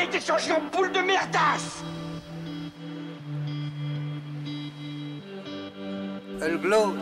a 0.00 0.04
été 0.04 0.20
changé 0.20 0.52
en 0.52 0.60
poule 0.70 0.90
de 0.92 1.00
merdasse 1.00 1.84
Elle 6.42 6.58
glow 6.58 6.94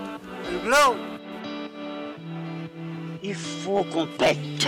Elle 0.49 0.61
glow 0.65 0.97
Il 3.23 3.35
faut 3.35 3.85
qu'on 3.85 4.07
pète 4.07 4.67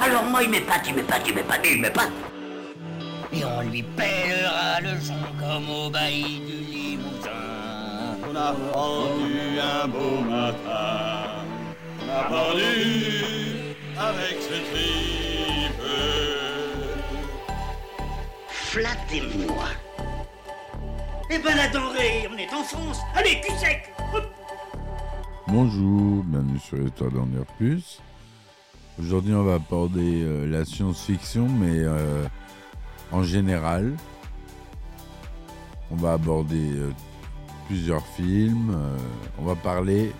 Alors 0.00 0.24
moi, 0.24 0.42
il 0.42 0.50
m'épate, 0.50 0.88
il 0.88 0.94
m'épate, 0.94 1.22
il 1.28 1.34
m'épate, 1.34 1.66
il 1.70 1.80
m'épate. 1.80 2.12
Et 3.32 3.44
on 3.44 3.62
lui 3.62 3.82
pèlera 3.82 4.80
le 4.80 5.00
son 5.00 5.14
comme 5.40 5.70
au 5.70 5.88
bailli 5.88 6.40
du 6.40 6.56
Limousin. 6.72 7.30
On 8.28 8.36
a 8.36 8.52
pendu 8.72 9.60
un 9.60 9.88
beau 9.88 10.20
matin, 10.28 11.30
on 12.00 12.10
a 12.10 12.24
pendu 12.24 13.64
avec 13.96 14.42
ce 14.42 14.54
tripe. 14.70 15.23
Flattez-moi. 18.74 19.66
Eh 21.30 21.38
ben 21.38 21.56
la 21.56 21.68
denrée, 21.68 22.28
on 22.28 22.36
est 22.36 22.52
en 22.52 22.64
France. 22.64 22.98
Allez, 23.14 23.40
cul 23.40 23.56
sec. 23.56 23.94
Bonjour, 25.46 26.24
bienvenue 26.24 26.58
sur 26.58 26.78
Histoire 26.84 27.12
d'en 27.12 27.26
dire 27.26 27.46
plus. 27.56 28.02
Aujourd'hui, 28.98 29.32
on 29.32 29.44
va 29.44 29.54
aborder 29.54 30.24
euh, 30.24 30.46
la 30.48 30.64
science-fiction, 30.64 31.48
mais 31.48 31.84
euh, 31.84 32.26
en 33.12 33.22
général. 33.22 33.94
On 35.92 35.94
va 35.94 36.14
aborder 36.14 36.72
euh, 36.72 36.90
plusieurs 37.68 38.04
films. 38.16 38.76
on 39.38 39.44
va 39.44 39.54
parler 39.54 40.10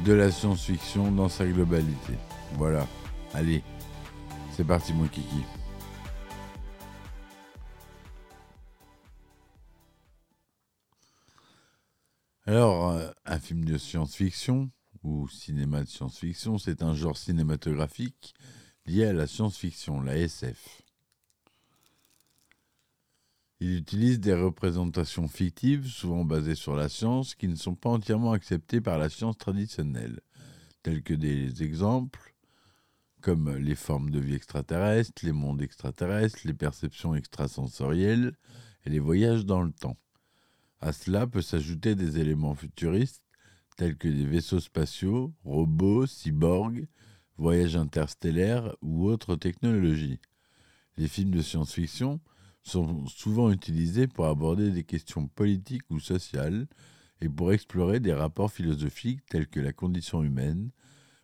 de 0.00 0.12
la 0.12 0.30
science-fiction 0.30 1.10
dans 1.10 1.30
sa 1.30 1.46
globalité. 1.46 2.18
Voilà. 2.58 2.86
Allez, 3.32 3.62
c'est 4.54 4.66
parti, 4.66 4.92
mon 4.92 5.06
kiki. 5.06 5.42
Alors, 12.48 12.92
euh, 12.92 13.10
un 13.24 13.40
film 13.40 13.64
de 13.64 13.76
science-fiction 13.76 14.70
ou 15.02 15.28
cinéma 15.28 15.82
de 15.82 15.88
science-fiction, 15.88 16.58
c'est 16.58 16.80
un 16.84 16.94
genre 16.94 17.16
cinématographique 17.16 18.34
lié 18.86 19.06
à 19.06 19.12
la 19.12 19.26
science-fiction, 19.26 20.00
la 20.00 20.16
SF. 20.16 20.82
Il 23.58 23.74
utilise 23.74 24.20
des 24.20 24.34
représentations 24.34 25.26
fictives, 25.26 25.88
souvent 25.88 26.24
basées 26.24 26.54
sur 26.54 26.76
la 26.76 26.88
science, 26.88 27.34
qui 27.34 27.48
ne 27.48 27.56
sont 27.56 27.74
pas 27.74 27.90
entièrement 27.90 28.30
acceptées 28.30 28.80
par 28.80 28.96
la 28.96 29.08
science 29.08 29.36
traditionnelle, 29.38 30.20
tels 30.84 31.02
que 31.02 31.14
des 31.14 31.64
exemples 31.64 32.32
comme 33.22 33.56
les 33.56 33.74
formes 33.74 34.10
de 34.10 34.20
vie 34.20 34.34
extraterrestres, 34.34 35.24
les 35.24 35.32
mondes 35.32 35.62
extraterrestres, 35.62 36.38
les 36.44 36.54
perceptions 36.54 37.16
extrasensorielles 37.16 38.36
et 38.84 38.90
les 38.90 39.00
voyages 39.00 39.44
dans 39.44 39.62
le 39.62 39.72
temps. 39.72 39.96
À 40.80 40.92
cela 40.92 41.26
peut 41.26 41.42
s'ajouter 41.42 41.94
des 41.94 42.18
éléments 42.18 42.54
futuristes 42.54 43.22
tels 43.76 43.96
que 43.96 44.08
des 44.08 44.24
vaisseaux 44.24 44.60
spatiaux, 44.60 45.34
robots, 45.44 46.06
cyborgs, 46.06 46.86
voyages 47.36 47.76
interstellaires 47.76 48.74
ou 48.80 49.06
autres 49.06 49.36
technologies. 49.36 50.20
Les 50.96 51.08
films 51.08 51.30
de 51.30 51.42
science-fiction 51.42 52.20
sont 52.62 53.06
souvent 53.06 53.50
utilisés 53.50 54.06
pour 54.06 54.26
aborder 54.26 54.70
des 54.70 54.84
questions 54.84 55.28
politiques 55.28 55.88
ou 55.90 56.00
sociales 56.00 56.66
et 57.20 57.28
pour 57.28 57.52
explorer 57.52 58.00
des 58.00 58.12
rapports 58.12 58.50
philosophiques 58.50 59.24
tels 59.26 59.46
que 59.46 59.60
la 59.60 59.72
condition 59.72 60.22
humaine, 60.22 60.70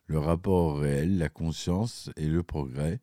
le 0.06 0.18
rapport 0.18 0.66
au 0.66 0.74
réel, 0.74 1.18
la 1.18 1.28
conscience 1.28 2.10
et 2.16 2.26
le 2.26 2.42
progrès, 2.42 3.00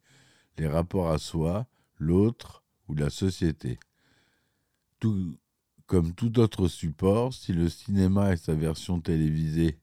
les 0.58 0.68
rapports 0.68 1.10
à 1.10 1.18
soi, 1.18 1.68
l'autre 1.98 2.64
ou 2.88 2.96
la 2.96 3.10
société. 3.10 3.80
Tout, 5.00 5.38
comme 5.90 6.14
tout 6.14 6.40
autre 6.40 6.68
support, 6.68 7.34
si 7.34 7.52
le 7.52 7.68
cinéma 7.68 8.34
et 8.34 8.38
sa 8.38 8.54
version 8.54 9.02
télévisée 9.02 9.80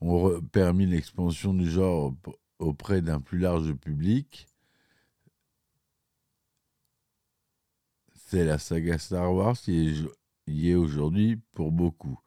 ont 0.00 0.40
permis 0.52 0.84
l'expansion 0.84 1.54
du 1.54 1.70
genre 1.70 2.10
aup- 2.12 2.34
auprès 2.58 3.00
d'un 3.00 3.20
plus 3.20 3.38
large 3.38 3.72
public, 3.74 4.48
c'est 8.14 8.44
la 8.44 8.58
saga 8.58 8.98
Star 8.98 9.32
Wars 9.32 9.56
qui 9.56 9.94
y 10.48 10.70
est 10.70 10.74
aujourd'hui 10.74 11.38
pour 11.54 11.70
beaucoup. 11.70 12.18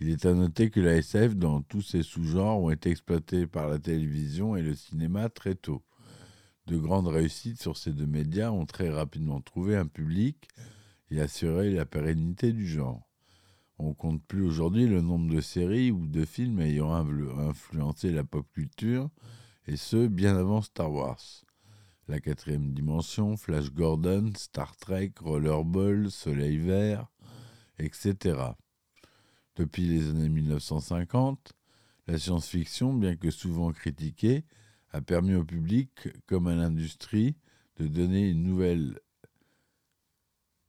Il 0.00 0.10
est 0.10 0.26
à 0.26 0.34
noter 0.34 0.70
que 0.70 0.80
la 0.80 0.96
SF, 0.96 1.36
dans 1.36 1.62
tous 1.62 1.82
ses 1.82 2.02
sous-genres, 2.02 2.60
ont 2.60 2.70
été 2.70 2.90
exploités 2.90 3.46
par 3.46 3.68
la 3.68 3.78
télévision 3.78 4.56
et 4.56 4.62
le 4.62 4.74
cinéma 4.74 5.30
très 5.30 5.54
tôt. 5.54 5.82
De 6.66 6.76
grandes 6.76 7.08
réussites 7.08 7.62
sur 7.62 7.76
ces 7.78 7.92
deux 7.92 8.06
médias 8.06 8.50
ont 8.50 8.66
très 8.66 8.90
rapidement 8.90 9.40
trouvé 9.40 9.76
un 9.76 9.86
public 9.86 10.48
et 11.10 11.20
assuré 11.20 11.70
la 11.70 11.86
pérennité 11.86 12.52
du 12.52 12.66
genre. 12.66 13.08
On 13.78 13.92
compte 13.92 14.22
plus 14.24 14.42
aujourd'hui 14.42 14.86
le 14.86 15.00
nombre 15.00 15.34
de 15.34 15.40
séries 15.40 15.90
ou 15.90 16.06
de 16.06 16.24
films 16.24 16.60
ayant 16.60 16.94
influ- 16.94 17.48
influencé 17.48 18.12
la 18.12 18.24
pop 18.24 18.46
culture, 18.52 19.10
et 19.66 19.76
ce, 19.76 20.06
bien 20.06 20.36
avant 20.36 20.62
Star 20.62 20.92
Wars. 20.92 21.44
La 22.06 22.20
quatrième 22.20 22.72
dimension, 22.74 23.36
Flash 23.36 23.72
Gordon, 23.72 24.30
Star 24.36 24.76
Trek, 24.76 25.12
Rollerball, 25.20 26.10
Soleil 26.10 26.58
Vert, 26.58 27.06
etc. 27.78 28.54
Depuis 29.56 29.86
les 29.86 30.10
années 30.10 30.28
1950, 30.28 31.52
la 32.06 32.18
science-fiction, 32.18 32.92
bien 32.92 33.16
que 33.16 33.30
souvent 33.30 33.72
critiquée, 33.72 34.44
a 34.90 35.00
permis 35.00 35.34
au 35.34 35.44
public, 35.44 36.08
comme 36.26 36.46
à 36.46 36.54
l'industrie, 36.54 37.36
de 37.78 37.88
donner 37.88 38.28
une 38.28 38.42
nouvelle 38.42 39.00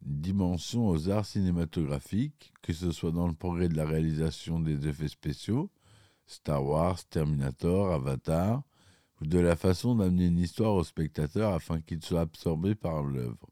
dimension 0.05 0.87
aux 0.87 1.09
arts 1.09 1.25
cinématographiques, 1.25 2.53
que 2.61 2.73
ce 2.73 2.91
soit 2.91 3.11
dans 3.11 3.27
le 3.27 3.33
progrès 3.33 3.69
de 3.69 3.75
la 3.75 3.85
réalisation 3.85 4.59
des 4.59 4.87
effets 4.87 5.07
spéciaux, 5.07 5.71
Star 6.27 6.63
Wars, 6.63 7.03
Terminator, 7.09 7.91
Avatar, 7.91 8.63
ou 9.21 9.25
de 9.25 9.39
la 9.39 9.55
façon 9.55 9.95
d'amener 9.95 10.27
une 10.27 10.39
histoire 10.39 10.73
au 10.73 10.83
spectateur 10.83 11.53
afin 11.53 11.81
qu'il 11.81 12.03
soit 12.03 12.21
absorbé 12.21 12.75
par 12.75 13.03
l'œuvre. 13.03 13.49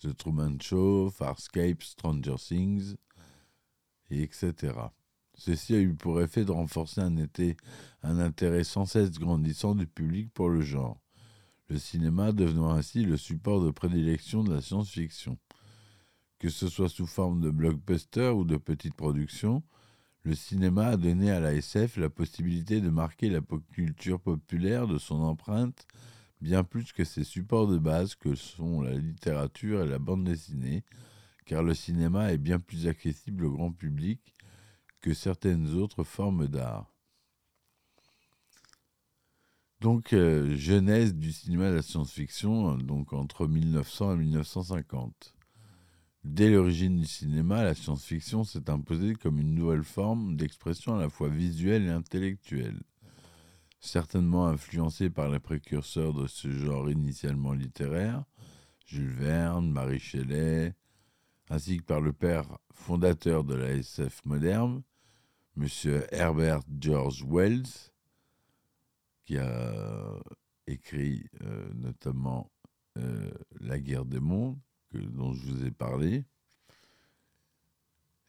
The 0.00 0.16
Truman 0.16 0.58
Show, 0.60 1.10
Farscape, 1.10 1.82
Stranger 1.82 2.36
Things, 2.38 2.96
et 4.10 4.22
etc. 4.22 4.72
Ceci 5.34 5.74
a 5.74 5.80
eu 5.80 5.94
pour 5.94 6.20
effet 6.20 6.44
de 6.44 6.50
renforcer 6.50 7.00
un, 7.00 7.14
un 8.02 8.18
intérêt 8.18 8.64
sans 8.64 8.86
cesse 8.86 9.12
grandissant 9.12 9.74
du 9.74 9.86
public 9.86 10.32
pour 10.32 10.48
le 10.48 10.62
genre, 10.62 11.00
le 11.68 11.78
cinéma 11.78 12.32
devenant 12.32 12.70
ainsi 12.70 13.04
le 13.04 13.16
support 13.16 13.62
de 13.62 13.70
prédilection 13.70 14.42
de 14.42 14.54
la 14.54 14.60
science-fiction. 14.60 15.38
Que 16.40 16.48
ce 16.48 16.68
soit 16.68 16.88
sous 16.88 17.06
forme 17.06 17.40
de 17.40 17.50
blockbuster 17.50 18.30
ou 18.30 18.44
de 18.44 18.56
petites 18.56 18.94
productions, 18.94 19.62
le 20.24 20.34
cinéma 20.34 20.88
a 20.88 20.96
donné 20.96 21.30
à 21.30 21.38
la 21.38 21.54
SF 21.54 21.96
la 21.98 22.10
possibilité 22.10 22.80
de 22.80 22.90
marquer 22.90 23.30
la 23.30 23.40
culture 23.72 24.20
populaire 24.20 24.88
de 24.88 24.98
son 24.98 25.20
empreinte 25.20 25.86
bien 26.40 26.64
plus 26.64 26.92
que 26.92 27.04
ses 27.04 27.24
supports 27.24 27.68
de 27.68 27.78
base 27.78 28.14
que 28.14 28.34
sont 28.34 28.82
la 28.82 28.94
littérature 28.94 29.82
et 29.82 29.88
la 29.88 29.98
bande 29.98 30.24
dessinée, 30.24 30.84
car 31.44 31.62
le 31.62 31.74
cinéma 31.74 32.32
est 32.32 32.38
bien 32.38 32.58
plus 32.58 32.86
accessible 32.86 33.44
au 33.44 33.52
grand 33.52 33.72
public 33.72 34.34
que 35.00 35.14
certaines 35.14 35.74
autres 35.74 36.04
formes 36.04 36.48
d'art. 36.48 36.94
Donc, 39.80 40.12
euh, 40.12 40.56
genèse 40.56 41.14
du 41.14 41.32
cinéma 41.32 41.70
de 41.70 41.76
la 41.76 41.82
science-fiction, 41.82 42.76
donc 42.78 43.14
entre 43.14 43.46
1900 43.46 44.14
et 44.14 44.16
1950. 44.16 45.34
Dès 46.22 46.50
l'origine 46.50 46.98
du 46.98 47.06
cinéma, 47.06 47.64
la 47.64 47.74
science-fiction 47.74 48.44
s'est 48.44 48.68
imposée 48.68 49.14
comme 49.14 49.38
une 49.38 49.54
nouvelle 49.54 49.84
forme 49.84 50.36
d'expression 50.36 50.96
à 50.96 51.00
la 51.00 51.08
fois 51.08 51.30
visuelle 51.30 51.86
et 51.86 51.90
intellectuelle. 51.90 52.82
Certainement 53.80 54.46
influencée 54.46 55.08
par 55.08 55.30
les 55.30 55.38
précurseurs 55.38 56.12
de 56.12 56.26
ce 56.26 56.50
genre 56.50 56.90
initialement 56.90 57.54
littéraire, 57.54 58.24
Jules 58.84 59.14
Verne, 59.14 59.70
Marie 59.70 59.98
Shelley, 59.98 60.74
ainsi 61.48 61.78
que 61.78 61.84
par 61.84 62.02
le 62.02 62.12
père 62.12 62.58
fondateur 62.70 63.42
de 63.42 63.54
la 63.54 63.70
SF 63.70 64.22
moderne, 64.26 64.82
M. 65.56 65.66
Herbert 66.12 66.60
George 66.78 67.24
Wells, 67.26 67.90
qui 69.24 69.38
a 69.38 70.20
écrit 70.66 71.24
euh, 71.42 71.72
notamment 71.74 72.50
euh, 72.98 73.30
La 73.60 73.78
guerre 73.78 74.04
des 74.04 74.20
mondes, 74.20 74.58
dont 74.92 75.32
je 75.34 75.46
vous 75.46 75.64
ai 75.64 75.70
parlé. 75.70 76.24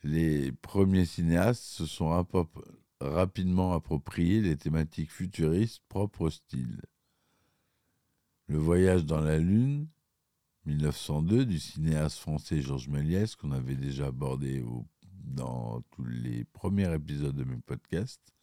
Les 0.04 0.52
premiers 0.52 1.06
cinéastes 1.06 1.63
se 1.63 1.86
sont 1.86 2.25
rapidement 3.00 3.74
approprié 3.74 4.42
les 4.42 4.58
thématiques 4.58 5.12
futuristes 5.12 5.81
propres 5.90 6.22
au 6.22 6.30
style. 6.30 6.81
Le 8.48 8.58
voyage 8.58 9.06
dans 9.06 9.22
la 9.22 9.38
Lune, 9.38 9.88
1902, 10.66 11.46
du 11.46 11.60
cinéaste 11.60 12.18
français 12.18 12.62
Georges 12.62 12.88
Méliès, 12.88 13.36
qu'on 13.36 13.52
avait 13.52 13.75
déjà 13.75 14.08
abordé 14.08 14.63
dans 15.10 15.81
tous 15.92 16.06
les 16.06 16.46
premiers 16.46 16.94
épisodes 16.94 17.36
de 17.36 17.44
mes 17.44 17.58
podcasts, 17.58 18.34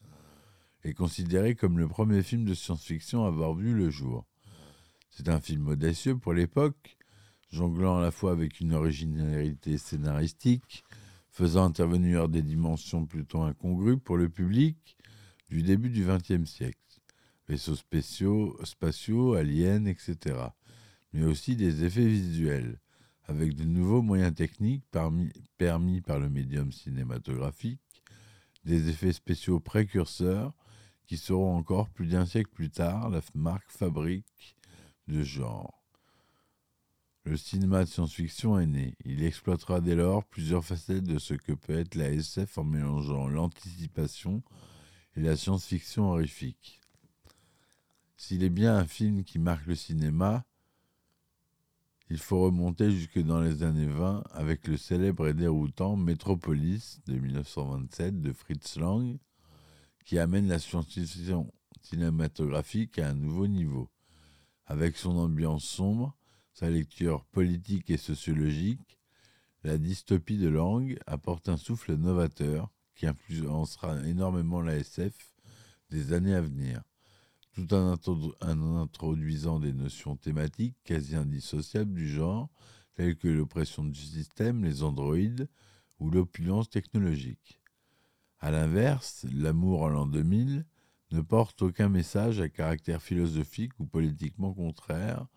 est 0.85 0.95
considéré 0.95 1.55
comme 1.57 1.79
le 1.79 1.89
premier 1.89 2.23
film 2.23 2.45
de 2.45 2.55
science-fiction 2.55 3.25
à 3.25 3.29
avoir 3.29 3.55
vu 3.55 3.75
le 3.75 3.91
jour. 3.91 4.27
C'est 5.11 5.29
un 5.29 5.41
film 5.41 5.69
audacieux 5.69 6.17
pour 6.17 6.33
l'époque, 6.33 6.98
jonglant 7.51 7.99
à 7.99 8.03
la 8.03 8.11
fois 8.11 8.33
avec 8.33 8.61
une 8.61 8.75
originalité 8.75 9.79
scénaristique, 9.79 10.85
faisant 11.31 11.65
intervenir 11.65 12.29
des 12.29 12.43
dimensions 12.43 13.07
plutôt 13.07 13.43
incongrues 13.43 13.99
pour 13.99 14.17
le 14.17 14.29
public 14.29 14.97
du 15.49 15.63
début 15.63 15.91
du 15.91 16.05
XXe 16.05 16.51
siècle. 16.51 16.79
Vaisseaux 17.49 17.77
spéciaux, 17.77 18.59
spatiaux, 18.65 19.35
aliens, 19.35 19.87
etc. 19.87 20.17
Mais 21.13 21.25
aussi 21.25 21.57
des 21.57 21.85
effets 21.85 22.07
visuels, 22.07 22.79
avec 23.25 23.55
de 23.55 23.65
nouveaux 23.65 24.03
moyens 24.03 24.35
techniques 24.35 24.85
permis 25.57 26.01
par 26.03 26.19
le 26.19 26.29
médium 26.29 26.73
cinématographique, 26.73 27.81
des 28.65 28.89
effets 28.89 29.13
spéciaux 29.13 29.61
précurseurs 29.61 30.53
qui 31.07 31.17
seront 31.17 31.57
encore 31.57 31.89
plus 31.89 32.07
d'un 32.07 32.27
siècle 32.27 32.51
plus 32.53 32.71
tard 32.71 33.09
la 33.09 33.23
marque 33.35 33.71
fabrique 33.71 34.57
de 35.07 35.23
genre. 35.23 35.78
Le 37.29 37.37
cinéma 37.37 37.85
de 37.85 37.91
science-fiction 37.91 38.59
est 38.59 38.65
né. 38.65 38.95
Il 39.05 39.23
exploitera 39.23 39.83
dès 39.83 39.95
lors 39.95 40.25
plusieurs 40.25 40.65
facettes 40.65 41.05
de 41.05 41.19
ce 41.19 41.35
que 41.35 41.53
peut 41.53 41.79
être 41.79 41.95
la 41.95 42.09
SF 42.09 42.57
en 42.57 42.65
mélangeant 42.65 43.29
l'anticipation 43.29 44.43
et 45.15 45.21
la 45.21 45.37
science-fiction 45.37 46.11
horrifique. 46.11 46.81
S'il 48.17 48.43
est 48.45 48.49
bien 48.49 48.75
un 48.75 48.87
film 48.87 49.25
qui 49.25 49.39
marque 49.39 49.67
le 49.67 49.75
cinéma, 49.75 50.47
il 52.09 52.17
faut 52.17 52.41
remonter 52.41 52.91
jusque 52.91 53.19
dans 53.19 53.43
les 53.43 53.63
années 53.63 53.89
20 53.89 54.25
avec 54.31 54.67
le 54.67 54.79
célèbre 54.79 55.29
et 55.29 55.35
déroutant 55.35 55.97
Metropolis 55.97 57.03
de 57.05 57.19
1927 57.19 58.23
de 58.23 58.33
Fritz 58.33 58.79
Lang, 58.79 59.19
qui 60.07 60.19
amène 60.19 60.49
la 60.49 60.59
science-fiction 60.59 61.53
cinématographique 61.83 62.99
à 62.99 63.11
un 63.11 63.15
nouveau 63.15 63.47
niveau. 63.47 63.91
Avec 64.65 64.97
son 64.97 65.19
ambiance 65.19 65.65
sombre, 65.65 66.18
sa 66.59 66.69
lecture 66.69 67.25
politique 67.27 67.89
et 67.89 67.97
sociologique, 67.97 68.99
la 69.63 69.79
dystopie 69.79 70.39
de 70.39 70.49
Lang 70.49 70.99
apporte 71.07 71.49
un 71.49 71.57
souffle 71.57 71.95
novateur 71.95 72.69
qui 72.97 73.07
influencera 73.07 73.97
énormément 74.05 74.61
la 74.61 74.75
SF 74.75 75.15
des 75.91 76.13
années 76.13 76.35
à 76.35 76.41
venir 76.41 76.83
tout 77.53 77.73
en 77.73 78.77
introduisant 78.77 79.61
des 79.61 79.73
notions 79.73 80.17
thématiques 80.17 80.75
quasi 80.83 81.15
indissociables 81.15 81.95
du 81.95 82.09
genre, 82.09 82.49
telles 82.97 83.17
que 83.17 83.29
l'oppression 83.29 83.85
du 83.85 84.01
système, 84.01 84.65
les 84.65 84.83
androïdes 84.83 85.49
ou 86.01 86.11
l'opulence 86.11 86.69
technologique. 86.69 87.61
A 88.41 88.51
l'inverse, 88.51 89.25
L'amour 89.33 89.83
en 89.83 89.91
l'an 89.91 90.07
2000 90.07 90.67
ne 91.13 91.21
porte 91.21 91.63
aucun 91.63 91.89
message 91.89 92.41
à 92.41 92.49
caractère 92.49 93.01
philosophique 93.01 93.79
ou 93.79 93.87
politiquement 93.87 94.53
contraire 94.53 95.29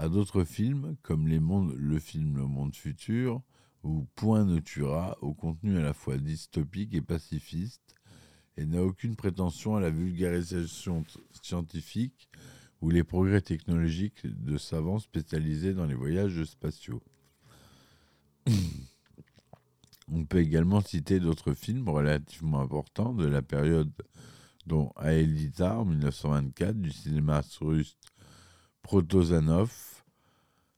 à 0.00 0.08
d'autres 0.08 0.44
films 0.44 0.96
comme 1.02 1.28
le 1.28 1.98
film 1.98 2.38
Le 2.38 2.46
Monde 2.46 2.74
Futur 2.74 3.42
ou 3.82 4.06
Point 4.14 4.46
ne 4.46 4.58
tuera 4.58 5.18
au 5.20 5.34
contenu 5.34 5.76
à 5.76 5.82
la 5.82 5.92
fois 5.92 6.16
dystopique 6.16 6.94
et 6.94 7.02
pacifiste 7.02 7.94
et 8.56 8.64
n'a 8.64 8.82
aucune 8.82 9.14
prétention 9.14 9.76
à 9.76 9.80
la 9.80 9.90
vulgarisation 9.90 11.04
scientifique 11.42 12.30
ou 12.80 12.88
les 12.88 13.04
progrès 13.04 13.42
technologiques 13.42 14.22
de 14.24 14.56
savants 14.56 15.00
spécialisés 15.00 15.74
dans 15.74 15.84
les 15.84 15.94
voyages 15.94 16.44
spatiaux. 16.44 17.02
On 20.08 20.24
peut 20.24 20.40
également 20.40 20.80
citer 20.80 21.20
d'autres 21.20 21.52
films 21.52 21.90
relativement 21.90 22.62
importants 22.62 23.12
de 23.12 23.26
la 23.26 23.42
période 23.42 23.92
dont 24.64 24.92
Aelita 24.96 25.78
en 25.78 25.84
1924 25.84 26.80
du 26.80 26.90
cinéma 26.90 27.42
russe 27.60 27.98
Protozanov, 28.82 30.04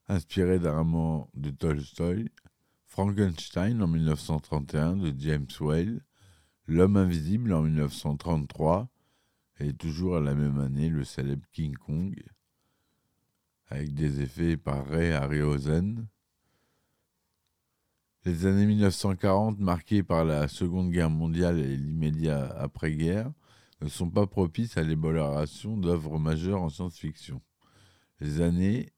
inspiré 0.09 0.59
d'un 0.59 0.79
roman 0.79 1.31
de 1.35 1.51
Tolstoï, 1.51 2.31
Frankenstein 2.87 3.83
en 3.83 3.87
1931 3.87 4.97
de 4.97 5.15
James 5.19 5.47
Whale, 5.61 6.03
L'homme 6.69 6.97
invisible 6.97 7.53
en 7.53 7.63
1933 7.63 8.89
et 9.59 9.73
toujours 9.75 10.17
à 10.17 10.21
la 10.21 10.35
même 10.35 10.61
année 10.61 10.89
le 10.89 11.05
célèbre 11.05 11.45
King 11.53 11.75
Kong 11.75 12.23
avec 13.67 13.95
des 13.95 14.21
effets 14.21 14.57
par 14.57 14.87
Ray 14.87 15.13
Harryhausen. 15.13 16.07
Les 18.25 18.47
années 18.47 18.67
1940 18.67 19.59
marquées 19.59 20.03
par 20.03 20.25
la 20.25 20.47
Seconde 20.47 20.91
Guerre 20.91 21.11
mondiale 21.11 21.59
et 21.59 21.77
l'immédiat 21.77 22.47
après-guerre 22.59 23.33
ne 23.81 23.89
sont 23.89 24.11
pas 24.11 24.27
propices 24.27 24.77
à 24.77 24.83
l'élaboration 24.83 25.77
d'œuvres 25.77 26.19
majeures 26.19 26.63
en 26.63 26.69
science-fiction. 26.69 27.43
Les 28.23 28.41
années 28.41 28.93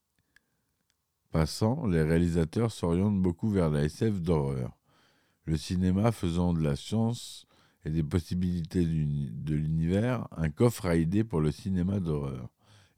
passant, 1.30 1.86
les 1.86 2.02
réalisateurs 2.02 2.70
s'orientent 2.70 3.22
beaucoup 3.22 3.48
vers 3.48 3.70
la 3.70 3.84
SF 3.84 4.20
d'horreur. 4.20 4.76
Le 5.46 5.56
cinéma 5.56 6.12
faisant 6.12 6.52
de 6.52 6.60
la 6.60 6.76
science 6.76 7.46
et 7.86 7.90
des 7.90 8.02
possibilités 8.02 8.84
de 8.84 9.54
l'univers, 9.54 10.28
un 10.36 10.50
coffre 10.50 10.84
à 10.84 10.96
idées 10.96 11.24
pour 11.24 11.40
le 11.40 11.52
cinéma 11.52 12.00
d'horreur, 12.00 12.50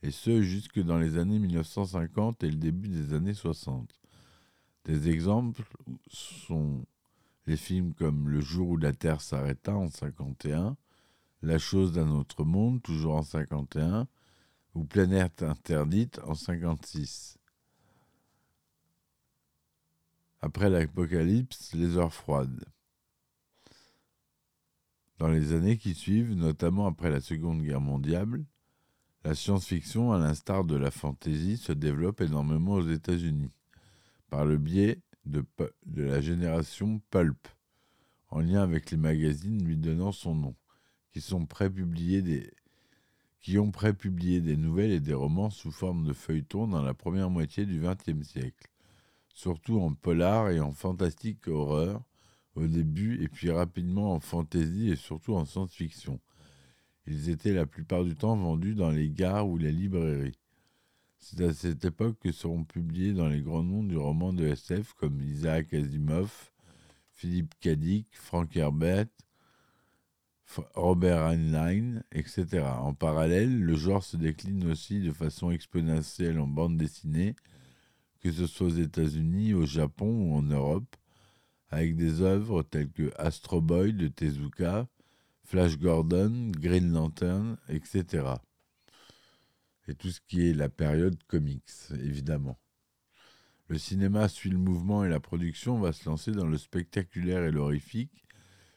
et 0.02 0.10
ce 0.10 0.42
jusque 0.42 0.80
dans 0.80 0.98
les 0.98 1.16
années 1.16 1.38
1950 1.38 2.42
et 2.42 2.50
le 2.50 2.56
début 2.56 2.88
des 2.88 3.14
années 3.14 3.32
60. 3.32 3.88
Des 4.84 5.08
exemples 5.08 5.62
sont 6.08 6.84
les 7.46 7.56
films 7.56 7.94
comme 7.94 8.28
Le 8.28 8.40
jour 8.40 8.70
où 8.70 8.76
la 8.76 8.92
Terre 8.92 9.20
s'arrêta 9.20 9.76
en 9.76 9.88
51, 9.90 10.76
La 11.42 11.58
chose 11.58 11.92
d'un 11.92 12.10
autre 12.10 12.42
monde, 12.42 12.82
toujours 12.82 13.14
en 13.14 13.22
51, 13.22 14.08
ou 14.76 14.84
Planète 14.84 15.42
interdite 15.42 16.20
en 16.24 16.34
56. 16.34 17.38
Après 20.42 20.68
l'apocalypse, 20.68 21.72
les 21.72 21.96
heures 21.96 22.12
froides. 22.12 22.62
Dans 25.18 25.28
les 25.28 25.54
années 25.54 25.78
qui 25.78 25.94
suivent, 25.94 26.34
notamment 26.34 26.86
après 26.86 27.08
la 27.08 27.22
Seconde 27.22 27.62
Guerre 27.62 27.80
mondiale, 27.80 28.44
la 29.24 29.34
science-fiction, 29.34 30.12
à 30.12 30.18
l'instar 30.18 30.64
de 30.64 30.76
la 30.76 30.90
fantasy, 30.90 31.56
se 31.56 31.72
développe 31.72 32.20
énormément 32.20 32.72
aux 32.72 32.86
États-Unis, 32.86 33.50
par 34.28 34.44
le 34.44 34.58
biais 34.58 35.00
de, 35.24 35.42
la 35.94 36.20
génération 36.20 37.00
Pulp, 37.10 37.48
en 38.28 38.40
lien 38.40 38.62
avec 38.62 38.90
les 38.90 38.98
magazines 38.98 39.64
lui 39.64 39.78
donnant 39.78 40.12
son 40.12 40.34
nom, 40.34 40.54
qui, 41.12 41.22
sont 41.22 41.40
des, 41.40 42.52
qui 43.46 43.60
ont 43.60 43.70
prépublié 43.70 44.40
des 44.40 44.56
nouvelles 44.56 44.90
et 44.90 44.98
des 44.98 45.14
romans 45.14 45.50
sous 45.50 45.70
forme 45.70 46.04
de 46.04 46.12
feuilletons 46.12 46.66
dans 46.66 46.82
la 46.82 46.94
première 46.94 47.30
moitié 47.30 47.64
du 47.64 47.80
XXe 47.80 48.26
siècle, 48.26 48.66
surtout 49.34 49.78
en 49.78 49.94
polar 49.94 50.50
et 50.50 50.58
en 50.58 50.72
fantastique 50.72 51.46
horreur, 51.46 52.02
au 52.56 52.66
début 52.66 53.22
et 53.22 53.28
puis 53.28 53.52
rapidement 53.52 54.14
en 54.14 54.18
fantasy 54.18 54.90
et 54.90 54.96
surtout 54.96 55.34
en 55.36 55.44
science-fiction. 55.44 56.18
Ils 57.06 57.30
étaient 57.30 57.52
la 57.52 57.66
plupart 57.66 58.02
du 58.02 58.16
temps 58.16 58.34
vendus 58.34 58.74
dans 58.74 58.90
les 58.90 59.10
gares 59.10 59.48
ou 59.48 59.58
les 59.58 59.70
librairies. 59.70 60.40
C'est 61.20 61.40
à 61.42 61.54
cette 61.54 61.84
époque 61.84 62.18
que 62.18 62.32
seront 62.32 62.64
publiés 62.64 63.12
dans 63.12 63.28
les 63.28 63.42
grands 63.42 63.62
noms 63.62 63.84
du 63.84 63.96
roman 63.96 64.32
de 64.32 64.44
SF 64.44 64.94
comme 64.94 65.20
Isaac 65.20 65.72
Asimov, 65.72 66.50
Philippe 67.12 67.54
Dick, 67.62 68.08
Frank 68.10 68.56
Herbert, 68.56 69.06
Robert 70.74 71.22
Heinlein, 71.24 72.02
etc. 72.12 72.64
En 72.80 72.94
parallèle, 72.94 73.60
le 73.60 73.76
genre 73.76 74.04
se 74.04 74.16
décline 74.16 74.70
aussi 74.70 75.00
de 75.00 75.12
façon 75.12 75.50
exponentielle 75.50 76.38
en 76.38 76.46
bande 76.46 76.76
dessinée, 76.76 77.34
que 78.20 78.30
ce 78.30 78.46
soit 78.46 78.68
aux 78.68 78.70
États-Unis, 78.70 79.54
au 79.54 79.66
Japon 79.66 80.06
ou 80.06 80.34
en 80.34 80.42
Europe, 80.42 80.96
avec 81.70 81.96
des 81.96 82.22
œuvres 82.22 82.62
telles 82.62 82.90
que 82.90 83.12
Astro 83.16 83.60
Boy 83.60 83.92
de 83.92 84.08
Tezuka, 84.08 84.88
Flash 85.44 85.78
Gordon, 85.78 86.50
Green 86.50 86.92
Lantern, 86.92 87.56
etc. 87.68 88.24
Et 89.88 89.94
tout 89.94 90.10
ce 90.10 90.20
qui 90.20 90.48
est 90.48 90.54
la 90.54 90.68
période 90.68 91.22
comics, 91.28 91.70
évidemment. 91.92 92.58
Le 93.68 93.78
cinéma 93.78 94.28
suit 94.28 94.50
le 94.50 94.58
mouvement 94.58 95.04
et 95.04 95.08
la 95.08 95.20
production 95.20 95.78
va 95.78 95.92
se 95.92 96.08
lancer 96.08 96.30
dans 96.30 96.46
le 96.46 96.56
spectaculaire 96.56 97.44
et 97.44 97.50
l'horrifique, 97.50 98.25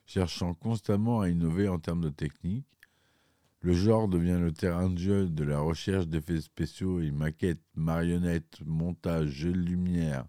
cherchant 0.09 0.55
constamment 0.55 1.21
à 1.21 1.29
innover 1.29 1.67
en 1.67 1.77
termes 1.77 2.01
de 2.01 2.09
technique. 2.09 2.65
Le 3.61 3.73
genre 3.73 4.07
devient 4.07 4.39
le 4.41 4.51
terrain 4.51 4.89
de 4.89 4.97
jeu 4.97 5.29
de 5.29 5.43
la 5.43 5.59
recherche 5.59 6.07
d'effets 6.07 6.41
spéciaux 6.41 6.99
et 6.99 7.11
maquettes, 7.11 7.61
marionnettes, 7.75 8.59
montage, 8.65 9.29
jeux 9.29 9.53
de 9.53 9.59
lumière, 9.59 10.25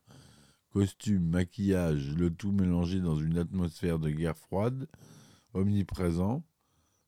costumes, 0.68 1.30
maquillage, 1.30 2.14
le 2.14 2.28
tout 2.28 2.52
mélangé 2.52 3.00
dans 3.00 3.16
une 3.16 3.38
atmosphère 3.38 3.98
de 3.98 4.10
guerre 4.10 4.36
froide, 4.36 4.86
omniprésent, 5.54 6.44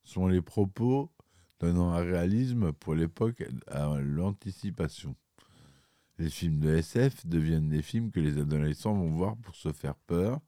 sont 0.02 0.26
les 0.26 0.40
propos 0.40 1.12
donnant 1.60 1.92
un 1.92 2.02
réalisme 2.02 2.72
pour 2.72 2.94
l'époque 2.94 3.44
à 3.66 4.00
l'anticipation. 4.00 5.14
Les 6.18 6.30
films 6.30 6.60
de 6.60 6.70
SF 6.76 7.26
deviennent 7.26 7.68
des 7.68 7.82
films 7.82 8.10
que 8.10 8.20
les 8.20 8.38
adolescents 8.38 8.94
vont 8.94 9.10
voir 9.10 9.36
pour 9.36 9.56
se 9.56 9.72
faire 9.72 9.96
peur, 10.06 10.40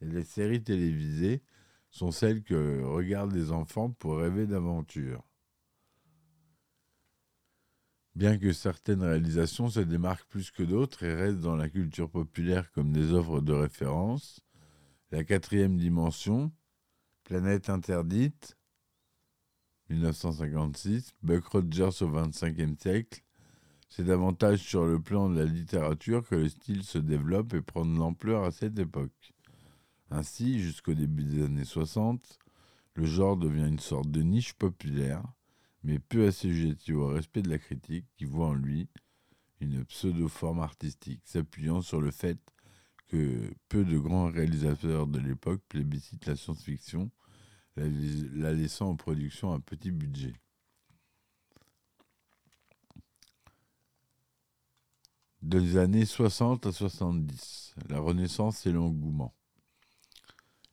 et 0.00 0.06
les 0.06 0.24
séries 0.24 0.62
télévisées 0.62 1.42
sont 1.90 2.12
celles 2.12 2.42
que 2.42 2.82
regardent 2.84 3.34
les 3.34 3.52
enfants 3.52 3.90
pour 3.90 4.18
rêver 4.18 4.46
d'aventure. 4.46 5.22
Bien 8.14 8.38
que 8.38 8.52
certaines 8.52 9.02
réalisations 9.02 9.70
se 9.70 9.80
démarquent 9.80 10.28
plus 10.28 10.50
que 10.50 10.62
d'autres 10.62 11.04
et 11.04 11.14
restent 11.14 11.40
dans 11.40 11.56
la 11.56 11.68
culture 11.68 12.10
populaire 12.10 12.70
comme 12.72 12.92
des 12.92 13.12
œuvres 13.12 13.40
de 13.40 13.52
référence, 13.52 14.40
La 15.12 15.24
quatrième 15.24 15.76
dimension, 15.76 16.52
Planète 17.24 17.68
interdite, 17.68 18.56
1956, 19.88 21.14
Buck 21.22 21.44
Rogers 21.46 22.02
au 22.02 22.08
XXVe 22.10 22.76
siècle, 22.78 23.22
c'est 23.88 24.04
davantage 24.04 24.60
sur 24.60 24.84
le 24.84 25.00
plan 25.00 25.28
de 25.28 25.38
la 25.40 25.44
littérature 25.44 26.26
que 26.28 26.36
le 26.36 26.48
style 26.48 26.84
se 26.84 26.98
développe 26.98 27.54
et 27.54 27.60
prend 27.60 27.84
de 27.84 27.98
l'ampleur 27.98 28.44
à 28.44 28.52
cette 28.52 28.78
époque. 28.78 29.32
Ainsi, 30.10 30.60
jusqu'au 30.60 30.94
début 30.94 31.24
des 31.24 31.44
années 31.44 31.64
60, 31.64 32.38
le 32.94 33.04
genre 33.04 33.36
devient 33.36 33.68
une 33.68 33.78
sorte 33.78 34.10
de 34.10 34.22
niche 34.22 34.54
populaire, 34.54 35.22
mais 35.84 35.98
peu 35.98 36.26
assujetti 36.26 36.92
au 36.92 37.06
respect 37.06 37.42
de 37.42 37.50
la 37.50 37.58
critique 37.58 38.06
qui 38.16 38.24
voit 38.24 38.48
en 38.48 38.54
lui 38.54 38.88
une 39.60 39.84
pseudo-forme 39.84 40.60
artistique, 40.60 41.20
s'appuyant 41.24 41.80
sur 41.80 42.00
le 42.00 42.10
fait 42.10 42.38
que 43.08 43.52
peu 43.68 43.84
de 43.84 43.98
grands 43.98 44.30
réalisateurs 44.30 45.06
de 45.06 45.18
l'époque 45.18 45.62
plébiscitent 45.68 46.26
la 46.26 46.36
science-fiction, 46.36 47.10
la, 47.76 47.84
la 48.32 48.52
laissant 48.52 48.90
en 48.90 48.96
production 48.96 49.52
à 49.52 49.60
petit 49.60 49.90
budget. 49.90 50.34
Des 55.42 55.76
années 55.76 56.04
60 56.04 56.66
à 56.66 56.72
70, 56.72 57.74
la 57.88 57.98
Renaissance 57.98 58.66
et 58.66 58.72
l'engouement. 58.72 59.34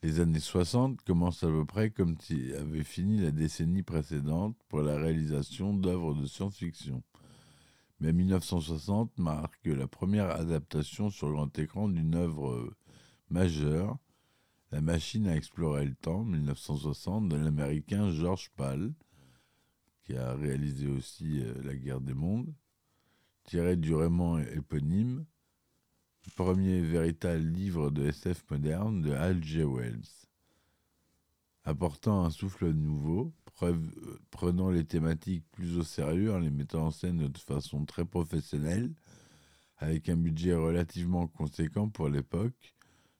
Les 0.07 0.21
années 0.21 0.39
60 0.39 1.01
commencent 1.01 1.43
à 1.43 1.47
peu 1.47 1.65
près 1.65 1.89
comme 1.89 2.15
avait 2.57 2.85
fini 2.85 3.19
la 3.19 3.31
décennie 3.31 3.83
précédente 3.83 4.55
pour 4.69 4.79
la 4.79 4.95
réalisation 4.95 5.73
d'œuvres 5.73 6.13
de 6.13 6.25
science-fiction. 6.25 7.03
Mais 7.99 8.13
1960 8.13 9.17
marque 9.17 9.65
la 9.65 9.85
première 9.85 10.29
adaptation 10.31 11.09
sur 11.09 11.33
grand 11.33 11.59
écran 11.59 11.89
d'une 11.89 12.15
œuvre 12.15 12.73
majeure, 13.29 13.97
La 14.71 14.79
machine 14.79 15.27
à 15.27 15.35
explorer 15.35 15.83
le 15.83 15.95
temps, 15.95 16.23
1960, 16.23 17.27
de 17.27 17.35
l'américain 17.35 18.09
George 18.09 18.49
Pal, 18.55 18.93
qui 20.05 20.15
a 20.15 20.35
réalisé 20.35 20.87
aussi 20.87 21.43
La 21.65 21.75
guerre 21.75 21.99
des 21.99 22.13
mondes, 22.13 22.53
tiré 23.43 23.75
du 23.75 23.93
roman 23.93 24.39
éponyme, 24.39 25.25
premier 26.35 26.81
véritable 26.81 27.43
livre 27.43 27.89
de 27.89 28.07
SF 28.07 28.43
moderne 28.49 29.01
de 29.01 29.11
Hal 29.11 29.43
G. 29.43 29.63
Wells. 29.63 30.27
Apportant 31.63 32.23
un 32.23 32.29
souffle 32.29 32.69
nouveau, 32.71 33.33
prenant 34.31 34.69
les 34.69 34.85
thématiques 34.85 35.43
plus 35.51 35.77
au 35.77 35.83
sérieux 35.83 36.33
en 36.33 36.39
les 36.39 36.49
mettant 36.49 36.87
en 36.87 36.91
scène 36.91 37.27
de 37.27 37.37
façon 37.37 37.85
très 37.85 38.05
professionnelle, 38.05 38.93
avec 39.77 40.09
un 40.09 40.15
budget 40.15 40.53
relativement 40.53 41.27
conséquent 41.27 41.89
pour 41.89 42.09
l'époque, 42.09 42.75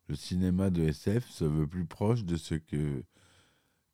le 0.08 0.16
cinéma 0.16 0.70
de 0.70 0.84
SF 0.84 1.30
se 1.30 1.44
veut 1.44 1.68
plus 1.68 1.86
proche 1.86 2.24
de 2.24 2.38
ce 2.38 2.56
que 2.56 3.04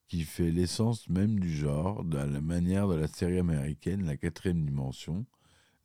qui 0.07 0.23
fait 0.23 0.51
l'essence 0.51 1.09
même 1.09 1.39
du 1.39 1.51
genre, 1.51 2.03
de 2.03 2.17
la 2.17 2.41
manière 2.41 2.87
de 2.87 2.93
la 2.93 3.07
série 3.07 3.39
américaine 3.39 4.05
La 4.05 4.15
quatrième 4.15 4.63
dimension, 4.63 5.25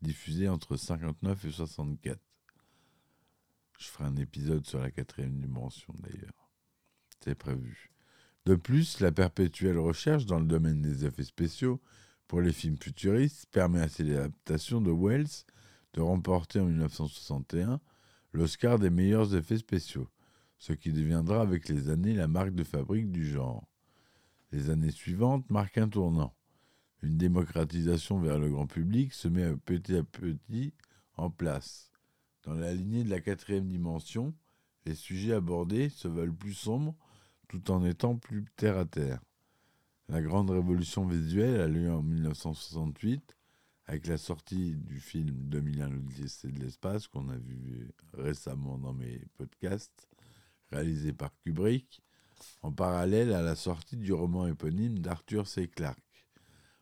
diffusée 0.03 0.49
entre 0.49 0.77
59 0.77 1.47
et 1.47 1.51
64. 1.51 2.21
Je 3.79 3.87
ferai 3.87 4.05
un 4.05 4.17
épisode 4.17 4.67
sur 4.67 4.81
la 4.81 4.91
quatrième 4.91 5.39
dimension 5.39 5.95
d'ailleurs. 6.01 6.51
C'est 7.21 7.37
prévu. 7.37 7.93
De 8.45 8.57
plus, 8.57 8.99
la 9.01 9.13
perpétuelle 9.13 9.79
recherche 9.79 10.27
dans 10.27 10.41
le 10.41 10.47
domaine 10.47 10.83
des 10.83 11.05
effets 11.05 11.25
spéciaux 11.25 11.81
pour 12.27 12.41
les 12.41 12.53
films 12.53 12.77
futuristes 12.77 13.47
permet 13.53 13.81
à 13.81 13.89
cette 13.89 14.09
adaptation 14.09 14.81
de 14.81 14.91
Wells 14.91 15.45
de 15.95 16.01
remporter 16.01 16.59
en 16.59 16.67
1961 16.67 17.81
l'Oscar 18.33 18.81
des 18.81 18.91
meilleurs 18.91 19.35
effets 19.37 19.59
spéciaux, 19.59 20.09
ce 20.59 20.73
qui 20.73 20.93
deviendra 20.93 21.41
avec 21.41 21.69
les 21.69 21.89
années 21.89 22.15
la 22.15 22.27
marque 22.27 22.55
de 22.55 22.65
fabrique 22.65 23.13
du 23.13 23.27
genre. 23.27 23.65
Les 24.51 24.71
années 24.71 24.91
suivantes 24.91 25.49
marquent 25.51 25.79
un 25.79 25.89
tournant. 25.89 26.35
Une 27.03 27.17
démocratisation 27.17 28.19
vers 28.19 28.41
le 28.41 28.51
grand 28.51 28.67
public 28.67 29.15
se 29.15 29.29
met 29.29 29.55
petit 29.57 29.95
à 29.95 30.03
petit 30.03 30.75
en 31.17 31.31
place. 31.31 31.93
Dans 32.49 32.55
la 32.55 32.73
lignée 32.73 33.05
de 33.05 33.11
la 33.11 33.21
quatrième 33.21 33.69
dimension, 33.69 34.33
les 34.87 34.95
sujets 34.95 35.35
abordés 35.35 35.91
se 35.91 36.09
veulent 36.09 36.35
plus 36.35 36.55
sombres 36.55 36.97
tout 37.47 37.71
en 37.71 37.85
étant 37.85 38.17
plus 38.17 38.47
terre 38.57 38.79
à 38.79 38.87
terre. 38.87 39.21
La 40.09 40.23
grande 40.23 40.49
révolution 40.49 41.07
visuelle 41.07 41.61
a 41.61 41.69
lieu 41.69 41.93
en 41.93 42.03
1968 42.03 43.37
avec 43.85 44.07
la 44.07 44.17
sortie 44.17 44.77
du 44.77 44.99
film 44.99 45.37
2001 45.51 45.91
l'Odyssée 45.91 46.49
de 46.49 46.59
l'espace 46.61 47.07
qu'on 47.07 47.29
a 47.29 47.37
vu 47.37 47.91
récemment 48.15 48.79
dans 48.79 48.95
mes 48.95 49.21
podcasts, 49.37 50.09
réalisé 50.71 51.13
par 51.13 51.31
Kubrick, 51.45 52.01
en 52.63 52.73
parallèle 52.73 53.35
à 53.35 53.43
la 53.43 53.57
sortie 53.57 53.99
du 53.99 54.15
roman 54.15 54.47
éponyme 54.47 55.01
d'Arthur 55.01 55.47
C. 55.47 55.69
Clarke, 55.69 56.27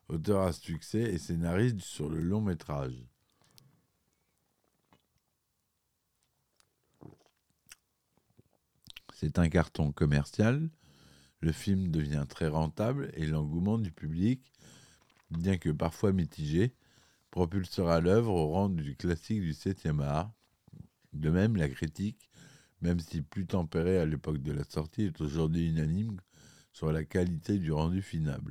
auteur 0.07 0.43
à 0.43 0.53
succès 0.53 1.03
et 1.03 1.19
scénariste 1.19 1.81
sur 1.81 2.09
le 2.09 2.21
long 2.21 2.41
métrage. 2.41 3.09
C'est 9.19 9.39
un 9.39 9.49
carton 9.49 9.93
commercial. 9.93 10.69
Le 11.41 11.51
film 11.51 11.91
devient 11.91 12.27
très 12.29 12.49
rentable 12.49 13.11
et 13.15 13.27
l'engouement 13.27 13.79
du 13.79 13.91
public, 13.91 14.53
bien 15.31 15.57
que 15.57 15.71
parfois 15.71 16.13
mitigé, 16.13 16.75
propulsera 17.31 18.03
l'œuvre 18.03 18.35
au 18.35 18.49
rang 18.49 18.69
du 18.69 18.95
classique 18.95 19.41
du 19.41 19.53
7e 19.53 20.03
art. 20.03 20.31
De 21.15 21.31
même, 21.31 21.57
la 21.57 21.71
critique, 21.71 22.29
même 22.83 23.01
si 23.01 23.23
plus 23.23 23.47
tempérée 23.47 23.99
à 23.99 24.05
l'époque 24.05 24.43
de 24.43 24.53
la 24.53 24.65
sortie, 24.65 25.05
est 25.05 25.21
aujourd'hui 25.23 25.71
unanime 25.71 26.21
sur 26.71 26.93
la 26.93 27.03
qualité 27.03 27.59
du 27.59 27.73
rendu 27.73 28.03
final. 28.03 28.43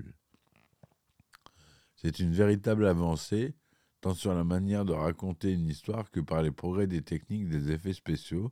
C'est 1.95 2.17
une 2.17 2.34
véritable 2.34 2.88
avancée, 2.88 3.53
tant 4.01 4.15
sur 4.15 4.34
la 4.34 4.43
manière 4.43 4.84
de 4.84 4.93
raconter 4.93 5.53
une 5.53 5.67
histoire 5.67 6.10
que 6.10 6.22
par 6.22 6.41
les 6.41 6.50
progrès 6.50 6.88
des 6.88 7.03
techniques 7.03 7.50
des 7.50 7.69
effets 7.69 7.93
spéciaux, 7.93 8.51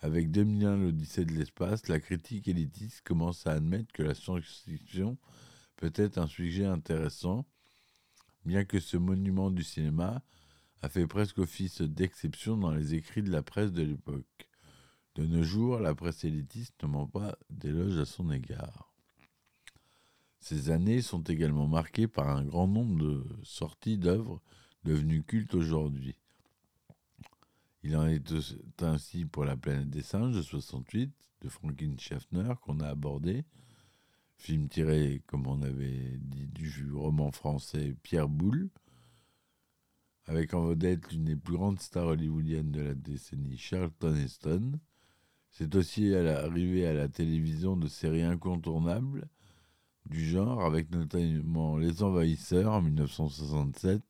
avec 0.00 0.30
2001 0.30 0.76
l'Odyssée 0.76 1.24
de 1.24 1.32
l'espace, 1.32 1.88
la 1.88 2.00
critique 2.00 2.48
élitiste 2.48 3.02
commence 3.02 3.46
à 3.46 3.52
admettre 3.52 3.92
que 3.92 4.02
la 4.02 4.14
science-fiction 4.14 5.16
peut 5.76 5.92
être 5.94 6.18
un 6.18 6.26
sujet 6.26 6.66
intéressant, 6.66 7.46
bien 8.44 8.64
que 8.64 8.78
ce 8.78 8.96
monument 8.96 9.50
du 9.50 9.62
cinéma 9.62 10.22
a 10.82 10.88
fait 10.88 11.06
presque 11.06 11.38
office 11.38 11.80
d'exception 11.80 12.56
dans 12.56 12.70
les 12.70 12.94
écrits 12.94 13.22
de 13.22 13.32
la 13.32 13.42
presse 13.42 13.72
de 13.72 13.82
l'époque. 13.82 14.48
De 15.14 15.24
nos 15.24 15.42
jours, 15.42 15.78
la 15.78 15.94
presse 15.94 16.24
élitiste 16.24 16.82
ne 16.82 16.88
ment 16.88 17.06
pas 17.06 17.38
d'éloges 17.48 17.98
à 17.98 18.04
son 18.04 18.30
égard. 18.30 18.92
Ces 20.40 20.70
années 20.70 21.00
sont 21.00 21.22
également 21.22 21.66
marquées 21.66 22.06
par 22.06 22.28
un 22.28 22.44
grand 22.44 22.68
nombre 22.68 22.98
de 23.02 23.24
sorties 23.42 23.98
d'œuvres 23.98 24.42
devenues 24.84 25.24
cultes 25.24 25.54
aujourd'hui. 25.54 26.16
Il 27.88 27.96
en 27.96 28.08
est 28.08 28.32
ainsi 28.80 29.26
pour 29.26 29.44
La 29.44 29.56
planète 29.56 29.88
des 29.90 30.02
singes 30.02 30.34
de 30.34 30.42
68 30.42 31.08
de 31.42 31.48
Franklin 31.48 31.94
Schaffner 31.96 32.54
qu'on 32.60 32.80
a 32.80 32.88
abordé, 32.88 33.44
film 34.38 34.68
tiré, 34.68 35.22
comme 35.28 35.46
on 35.46 35.62
avait 35.62 36.18
dit, 36.18 36.48
du 36.48 36.92
roman 36.92 37.30
français 37.30 37.94
Pierre 38.02 38.28
Boulle, 38.28 38.70
avec 40.24 40.52
en 40.52 40.64
vedette 40.64 41.12
l'une 41.12 41.26
des 41.26 41.36
plus 41.36 41.54
grandes 41.54 41.78
stars 41.78 42.08
hollywoodiennes 42.08 42.72
de 42.72 42.80
la 42.80 42.94
décennie, 42.94 43.56
Charlton 43.56 44.16
Heston. 44.16 44.80
C'est 45.52 45.72
aussi 45.76 46.12
à 46.12 46.24
l'arrivée 46.24 46.88
à 46.88 46.92
la 46.92 47.08
télévision 47.08 47.76
de 47.76 47.86
séries 47.86 48.24
incontournables 48.24 49.28
du 50.06 50.28
genre, 50.28 50.64
avec 50.64 50.90
notamment 50.90 51.76
Les 51.76 52.02
Envahisseurs 52.02 52.72
en 52.72 52.82
1967 52.82 54.02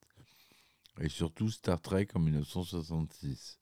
et 0.99 1.09
surtout 1.09 1.51
Star 1.51 1.79
Trek 1.79 2.07
en 2.15 2.19
1966 2.19 3.59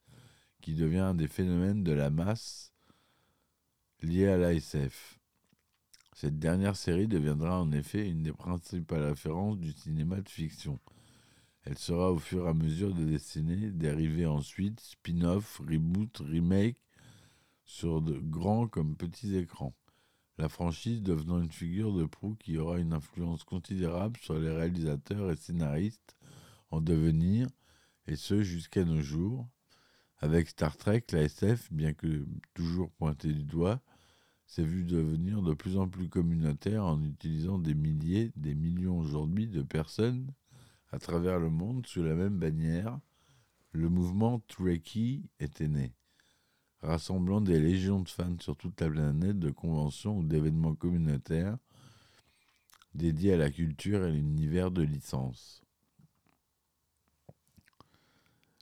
qui 0.65 0.73
devient 0.73 0.97
un 0.97 1.13
des 1.13 1.27
phénomènes 1.27 1.83
de 1.83 1.91
la 1.91 2.09
masse 2.09 2.73
liés 4.01 4.25
à 4.25 4.35
l'ASF. 4.35 5.19
Cette 6.15 6.39
dernière 6.39 6.75
série 6.75 7.07
deviendra 7.07 7.61
en 7.61 7.71
effet 7.71 8.09
une 8.09 8.23
des 8.23 8.33
principales 8.33 9.03
références 9.03 9.59
du 9.59 9.73
cinéma 9.73 10.21
de 10.21 10.27
fiction. 10.27 10.79
Elle 11.65 11.77
sera 11.77 12.11
au 12.11 12.17
fur 12.17 12.47
et 12.47 12.49
à 12.49 12.55
mesure 12.55 12.95
des 12.95 13.05
décennies 13.05 13.73
dérivée 13.73 14.25
ensuite 14.25 14.79
spin-off, 14.79 15.61
reboot, 15.69 16.17
remake 16.17 16.81
sur 17.63 18.01
de 18.01 18.17
grands 18.17 18.67
comme 18.67 18.97
petits 18.97 19.35
écrans. 19.35 19.75
La 20.39 20.49
franchise 20.49 21.03
devenant 21.03 21.43
une 21.43 21.51
figure 21.51 21.93
de 21.93 22.05
proue 22.05 22.37
qui 22.39 22.57
aura 22.57 22.79
une 22.79 22.93
influence 22.93 23.43
considérable 23.43 24.17
sur 24.19 24.39
les 24.39 24.49
réalisateurs 24.49 25.29
et 25.29 25.35
scénaristes 25.35 26.17
en 26.71 26.81
devenir, 26.81 27.49
et 28.07 28.15
ce 28.15 28.41
jusqu'à 28.41 28.83
nos 28.83 29.01
jours, 29.01 29.47
avec 30.25 30.49
Star 30.49 30.75
Trek, 30.75 31.03
la 31.11 31.21
SF, 31.21 31.71
bien 31.71 31.93
que 31.93 32.25
toujours 32.55 32.89
pointée 32.93 33.31
du 33.31 33.43
doigt, 33.43 33.79
s'est 34.47 34.63
vue 34.63 34.83
devenir 34.83 35.43
de 35.43 35.53
plus 35.53 35.77
en 35.77 35.87
plus 35.87 36.09
communautaire 36.09 36.83
en 36.83 37.03
utilisant 37.03 37.59
des 37.59 37.75
milliers, 37.75 38.31
des 38.35 38.55
millions 38.55 38.97
aujourd'hui 38.97 39.47
de 39.47 39.61
personnes 39.61 40.31
à 40.91 40.97
travers 40.97 41.39
le 41.39 41.51
monde 41.51 41.85
sous 41.85 42.01
la 42.01 42.15
même 42.15 42.39
bannière, 42.39 42.99
le 43.71 43.87
mouvement 43.87 44.41
Trekkie 44.47 45.29
était 45.39 45.67
né, 45.67 45.93
rassemblant 46.81 47.39
des 47.39 47.59
légions 47.59 47.99
de 47.99 48.09
fans 48.09 48.37
sur 48.39 48.57
toute 48.57 48.81
la 48.81 48.89
planète 48.89 49.37
de 49.37 49.51
conventions 49.51 50.17
ou 50.17 50.23
d'événements 50.23 50.73
communautaires 50.73 51.57
dédiés 52.95 53.33
à 53.33 53.37
la 53.37 53.51
culture 53.51 54.03
et 54.03 54.11
l'univers 54.11 54.71
de 54.71 54.81
licence. 54.81 55.64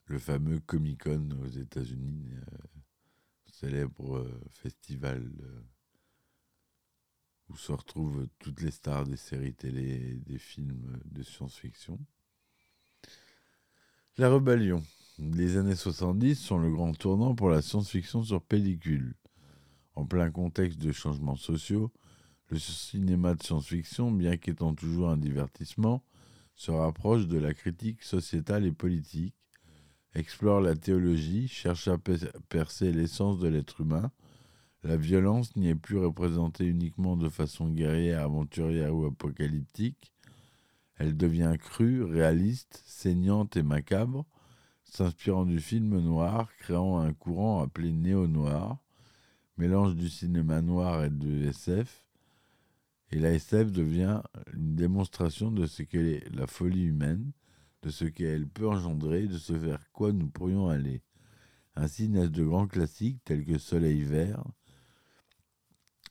Le 0.06 0.20
fameux 0.20 0.60
Comic 0.60 1.04
Con 1.04 1.30
aux 1.42 1.48
États-Unis, 1.48 2.28
euh, 2.36 2.82
célèbre 3.52 4.18
euh, 4.18 4.42
festival 4.50 5.32
euh, 5.42 5.62
où 7.50 7.56
se 7.56 7.72
retrouvent 7.72 8.28
toutes 8.40 8.62
les 8.62 8.72
stars 8.72 9.06
des 9.06 9.16
séries 9.16 9.54
télé 9.54 10.12
et 10.12 10.16
des 10.16 10.38
films 10.38 11.00
de 11.06 11.24
science-fiction. 11.24 12.00
La 14.18 14.30
rébellion. 14.30 14.84
Les 15.20 15.58
années 15.58 15.76
70 15.76 16.36
sont 16.36 16.58
le 16.58 16.72
grand 16.72 16.94
tournant 16.94 17.36
pour 17.36 17.50
la 17.50 17.62
science-fiction 17.62 18.24
sur 18.24 18.42
pellicule. 18.42 19.16
En 19.96 20.06
plein 20.06 20.32
contexte 20.32 20.80
de 20.80 20.92
changements 20.92 21.36
sociaux, 21.36 21.94
le 22.50 22.60
cinéma 22.60 23.36
de 23.36 23.44
science-fiction, 23.44 24.12
bien 24.12 24.38
qu'étant 24.38 24.74
toujours 24.76 25.10
un 25.10 25.18
divertissement, 25.18 26.04
se 26.56 26.72
rapproche 26.72 27.28
de 27.28 27.38
la 27.38 27.54
critique 27.54 28.04
sociétale 28.04 28.66
et 28.66 28.72
politique, 28.72 29.36
explore 30.16 30.62
la 30.62 30.76
théologie, 30.76 31.48
cherche 31.48 31.88
à 31.88 31.98
percer 32.50 32.92
l'essence 32.92 33.40
de 33.40 33.48
l'être 33.48 33.82
humain, 33.82 34.12
la 34.84 34.98
violence 34.98 35.56
n'y 35.56 35.70
est 35.70 35.76
plus 35.76 35.98
représentée 35.98 36.66
uniquement 36.66 37.16
de 37.16 37.30
façon 37.30 37.70
guerrière, 37.70 38.20
aventurière 38.22 38.94
ou 38.94 39.06
apocalyptique. 39.06 40.14
Elle 40.98 41.16
devient 41.16 41.56
crue, 41.58 42.04
réaliste, 42.04 42.84
saignante 42.86 43.56
et 43.56 43.64
macabre, 43.64 44.26
s'inspirant 44.84 45.46
du 45.46 45.62
film 45.62 46.00
noir, 46.00 46.50
créant 46.60 47.00
un 47.00 47.14
courant 47.14 47.62
appelé 47.62 47.94
néo-noir, 47.94 48.78
mélange 49.58 49.96
du 49.96 50.10
cinéma 50.10 50.62
noir 50.62 51.06
et 51.06 51.10
de 51.10 51.48
SF. 51.48 52.06
Et 53.12 53.20
la 53.20 53.32
SF 53.32 53.72
devient 53.72 54.22
une 54.54 54.76
démonstration 54.76 55.50
de 55.50 55.66
ce 55.66 55.84
qu'est 55.84 56.30
la 56.36 56.46
folie 56.46 56.84
humaine, 56.84 57.32
de 57.84 57.90
ce 57.90 58.06
qu'elle 58.06 58.48
peut 58.48 58.68
engendrer, 58.68 59.28
de 59.28 59.38
ce 59.38 59.54
vers 59.54 59.92
quoi 59.92 60.14
nous 60.14 60.28
pourrions 60.28 60.70
aller. 60.70 61.04
Ainsi 61.76 62.08
naissent 62.08 62.32
de 62.32 62.46
grands 62.46 62.68
classiques 62.68 63.24
tels 63.26 63.46
que 63.46 63.58
Soleil 63.58 64.04
vert, 64.04 64.44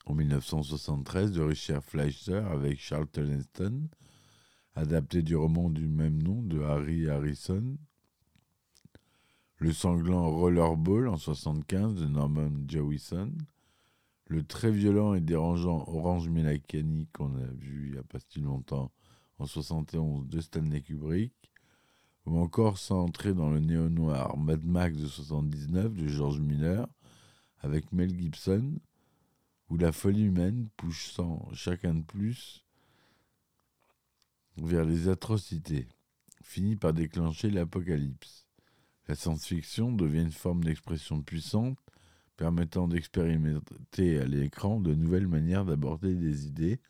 en 0.07 0.15
1973 0.15 1.33
de 1.33 1.41
Richard 1.41 1.83
Fleischer 1.83 2.43
avec 2.51 2.79
Charlton 2.79 3.39
Heston, 3.39 3.89
adapté 4.75 5.23
du 5.23 5.35
roman 5.37 5.71
du 5.71 5.89
même 5.89 6.23
nom 6.23 6.43
de 6.43 6.61
Harry 6.61 7.09
Harrison. 7.09 7.79
Le 9.57 9.73
sanglant 9.73 10.29
Rollerball 10.29 11.07
en 11.07 11.17
1975 11.17 11.95
de 11.95 12.07
Norman 12.07 12.51
Jewison. 12.67 13.33
Le 14.27 14.43
très 14.43 14.73
violent 14.73 15.15
et 15.15 15.21
dérangeant 15.21 15.85
Orange 15.87 16.29
Mécanique 16.29 17.13
qu'on 17.13 17.37
a 17.37 17.47
vu 17.47 17.87
il 17.87 17.93
n'y 17.93 17.99
a 17.99 18.03
pas 18.03 18.19
si 18.19 18.41
longtemps 18.41 18.91
en 19.39 19.45
1971 19.45 20.27
de 20.29 20.41
Stanley 20.41 20.83
Kubrick. 20.83 21.42
Ou 22.27 22.39
encore 22.39 22.79
sans 22.79 23.03
entrer 23.03 23.35
dans 23.35 23.51
le 23.51 23.59
néo-noir 23.59 24.37
Mad 24.37 24.65
Max 24.65 24.97
de 24.97 25.03
1979 25.03 25.95
de 25.95 26.07
George 26.07 26.41
Miller 26.41 26.87
avec 27.61 27.93
Mel 27.93 28.17
Gibson 28.17 28.79
où 29.73 29.79
la 29.79 29.91
folie 29.91 30.25
humaine, 30.25 30.69
poussant 30.77 31.49
chacun 31.55 31.95
de 31.95 32.03
plus 32.03 32.63
vers 34.59 34.85
les 34.85 35.09
atrocités, 35.09 35.89
finit 36.43 36.77
par 36.77 36.93
déclencher 36.93 37.49
l'apocalypse. 37.49 38.47
La 39.09 39.15
science-fiction 39.15 39.91
devient 39.93 40.23
une 40.23 40.31
forme 40.31 40.63
d'expression 40.63 41.23
puissante 41.23 41.79
permettant 42.37 42.87
d'expérimenter 42.87 44.19
à 44.19 44.27
l'écran 44.27 44.79
de 44.79 44.95
nouvelles 44.95 45.27
manières 45.27 45.65
d'aborder 45.65 46.15
des 46.15 46.47
idées 46.47 46.81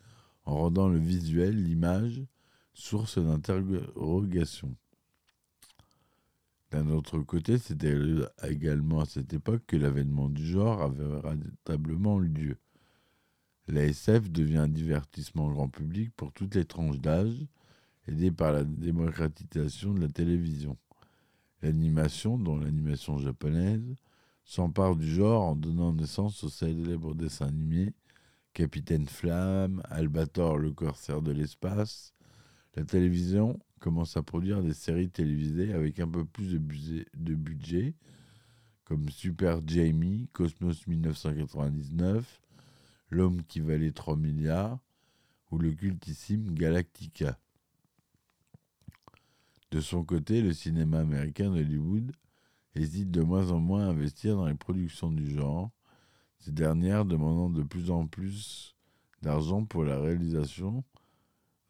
en 0.43 0.55
rendant 0.55 0.89
le 0.89 0.99
visuel, 0.99 1.63
l'image, 1.63 2.21
source 2.73 3.17
d'interrogation. 3.17 4.75
D'un 6.73 6.87
autre 6.87 7.19
côté, 7.19 7.59
c'était 7.59 7.95
également 8.41 9.01
à 9.01 9.05
cette 9.05 9.31
époque 9.31 9.61
que 9.67 9.77
l'avènement 9.77 10.27
du 10.27 10.43
genre 10.43 10.81
avait 10.81 11.05
véritablement 11.21 12.17
lieu. 12.17 12.57
La 13.67 13.83
SF 13.83 14.31
devient 14.31 14.57
un 14.57 14.67
divertissement 14.67 15.51
grand 15.51 15.69
public 15.69 16.11
pour 16.15 16.33
toutes 16.33 16.55
les 16.55 16.65
tranches 16.65 16.99
d'âge, 16.99 17.45
aidé 18.07 18.31
par 18.31 18.51
la 18.51 18.63
démocratisation 18.63 19.93
de 19.93 20.01
la 20.01 20.07
télévision. 20.07 20.75
L'animation, 21.61 22.39
dont 22.39 22.57
l'animation 22.57 23.19
japonaise, 23.19 23.93
s'empare 24.43 24.95
du 24.95 25.07
genre 25.07 25.43
en 25.43 25.55
donnant 25.55 25.93
naissance 25.93 26.43
aux 26.43 26.49
célèbres 26.49 27.13
dessins 27.13 27.49
animés 27.49 27.93
Capitaine 28.53 29.07
Flamme, 29.07 29.83
Albator 29.91 30.57
le 30.57 30.71
corsaire 30.71 31.21
de 31.21 31.33
l'espace. 31.33 32.15
La 32.75 32.83
télévision 32.83 33.59
commence 33.83 34.15
à 34.15 34.23
produire 34.23 34.63
des 34.63 34.73
séries 34.73 35.09
télévisées 35.09 35.73
avec 35.73 35.99
un 35.99 36.07
peu 36.07 36.23
plus 36.23 36.53
de 36.53 37.35
budget, 37.35 37.95
comme 38.85 39.09
Super 39.09 39.59
Jamie, 39.67 40.29
Cosmos 40.31 40.87
1999, 40.87 42.41
L'homme 43.09 43.43
qui 43.43 43.59
valait 43.59 43.91
3 43.91 44.15
milliards 44.15 44.79
ou 45.51 45.57
le 45.57 45.73
cultissime 45.73 46.53
Galactica. 46.53 47.37
De 49.69 49.81
son 49.81 50.05
côté, 50.05 50.41
le 50.41 50.53
cinéma 50.53 50.99
américain 50.99 51.49
d'Hollywood 51.49 52.13
hésite 52.75 53.11
de 53.11 53.21
moins 53.21 53.51
en 53.51 53.59
moins 53.59 53.87
à 53.87 53.89
investir 53.89 54.37
dans 54.37 54.47
les 54.47 54.55
productions 54.55 55.11
du 55.11 55.29
genre, 55.29 55.71
ces 56.39 56.53
dernières 56.53 57.03
demandant 57.03 57.49
de 57.49 57.63
plus 57.63 57.91
en 57.91 58.07
plus 58.07 58.77
d'argent 59.21 59.65
pour 59.65 59.83
la 59.83 59.99
réalisation 59.99 60.85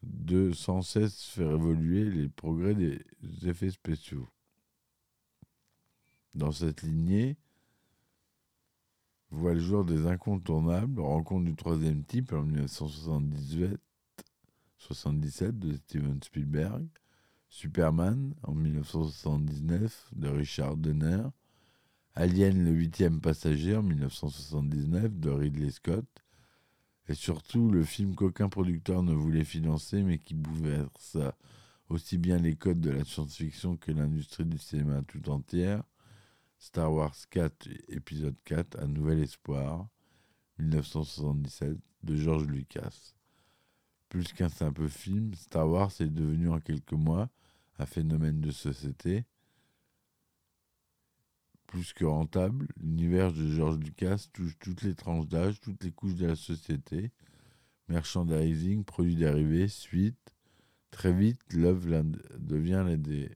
de 0.03 0.51
sans 0.51 0.81
cesse 0.81 1.23
faire 1.25 1.51
évoluer 1.51 2.05
les 2.05 2.29
progrès 2.29 2.75
des 2.75 2.99
effets 3.43 3.71
spéciaux. 3.71 4.27
Dans 6.35 6.51
cette 6.51 6.81
lignée, 6.81 7.37
voit 9.33 9.53
le 9.53 9.59
jour 9.59 9.83
des 9.83 10.05
incontournables, 10.05 10.99
rencontre 10.99 11.45
du 11.45 11.55
troisième 11.55 12.03
type 12.03 12.33
en 12.33 12.43
1978, 12.43 13.79
77 14.77 15.57
de 15.57 15.75
Steven 15.75 16.21
Spielberg, 16.21 16.85
Superman 17.49 18.33
en 18.43 18.53
1979 18.53 20.09
de 20.15 20.27
Richard 20.27 20.77
Donner, 20.77 21.23
Alien 22.15 22.63
le 22.63 22.71
huitième 22.71 23.21
passager 23.21 23.75
en 23.75 23.83
1979 23.83 25.19
de 25.19 25.29
Ridley 25.29 25.71
Scott, 25.71 26.05
et 27.09 27.15
surtout 27.15 27.69
le 27.69 27.83
film 27.83 28.15
qu'aucun 28.15 28.49
producteur 28.49 29.03
ne 29.03 29.13
voulait 29.13 29.43
financer 29.43 30.03
mais 30.03 30.17
qui 30.17 30.33
bouleversa 30.33 31.35
aussi 31.89 32.17
bien 32.17 32.37
les 32.37 32.55
codes 32.55 32.79
de 32.79 32.89
la 32.89 33.03
science-fiction 33.03 33.77
que 33.77 33.91
l'industrie 33.91 34.45
du 34.45 34.57
cinéma 34.57 35.01
tout 35.03 35.29
entière, 35.29 35.83
Star 36.57 36.91
Wars 36.91 37.15
4, 37.29 37.67
épisode 37.89 38.35
4, 38.45 38.79
Un 38.79 38.87
nouvel 38.87 39.21
espoir, 39.21 39.87
1977, 40.59 41.77
de 42.03 42.15
George 42.15 42.45
Lucas. 42.45 43.13
Plus 44.09 44.31
qu'un 44.33 44.49
simple 44.49 44.87
film, 44.87 45.33
Star 45.33 45.67
Wars 45.67 45.91
est 45.99 46.07
devenu 46.07 46.49
en 46.49 46.59
quelques 46.59 46.93
mois 46.93 47.29
un 47.79 47.85
phénomène 47.85 48.39
de 48.41 48.51
société. 48.51 49.25
Plus 51.73 51.91
que 51.91 52.05
rentable, 52.05 52.67
l'univers 52.79 53.33
de 53.33 53.49
George 53.49 53.79
Lucas 53.79 54.27
touche 54.31 54.55
toutes 54.59 54.83
les 54.83 54.93
tranches 54.93 55.27
d'âge, 55.27 55.59
toutes 55.59 55.83
les 55.83 55.91
couches 55.91 56.13
de 56.13 56.27
la 56.27 56.35
société. 56.35 57.09
Merchandising, 57.89 58.83
produits 58.83 59.15
dérivés, 59.15 59.67
suite. 59.67 60.35
Très 60.91 61.11
vite, 61.11 61.41
l'œuvre 61.51 62.03
devient 62.37 62.83
l'un 62.85 62.97
des 62.97 63.31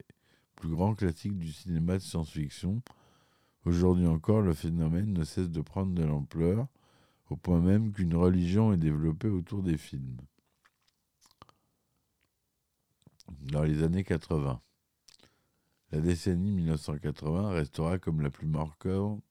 plus 0.56 0.70
grands 0.70 0.94
classiques 0.94 1.40
du 1.40 1.52
cinéma 1.52 1.94
de 1.94 2.04
science-fiction 2.04 2.84
Aujourd'hui 3.66 4.06
encore, 4.06 4.44
le 4.44 4.54
phénomène 4.54 5.14
ne 5.14 5.24
cesse 5.24 5.50
de 5.50 5.62
prendre 5.62 5.96
de 5.96 6.04
l'ampleur, 6.04 6.68
au 7.32 7.38
point 7.38 7.60
même 7.60 7.92
qu'une 7.92 8.14
religion 8.14 8.72
est 8.72 8.78
développée 8.78 9.30
autour 9.30 9.64
des 9.64 9.78
films. 9.78 10.18
Dans 13.52 13.64
les 13.64 13.82
années 13.82 14.04
80, 14.04 14.62
la 15.92 16.00
décennie 16.02 16.52
1980 16.52 17.50
restera 17.52 17.98
comme 18.00 18.22
la 18.22 18.30
plus 18.30 18.48
marquante 18.48 19.24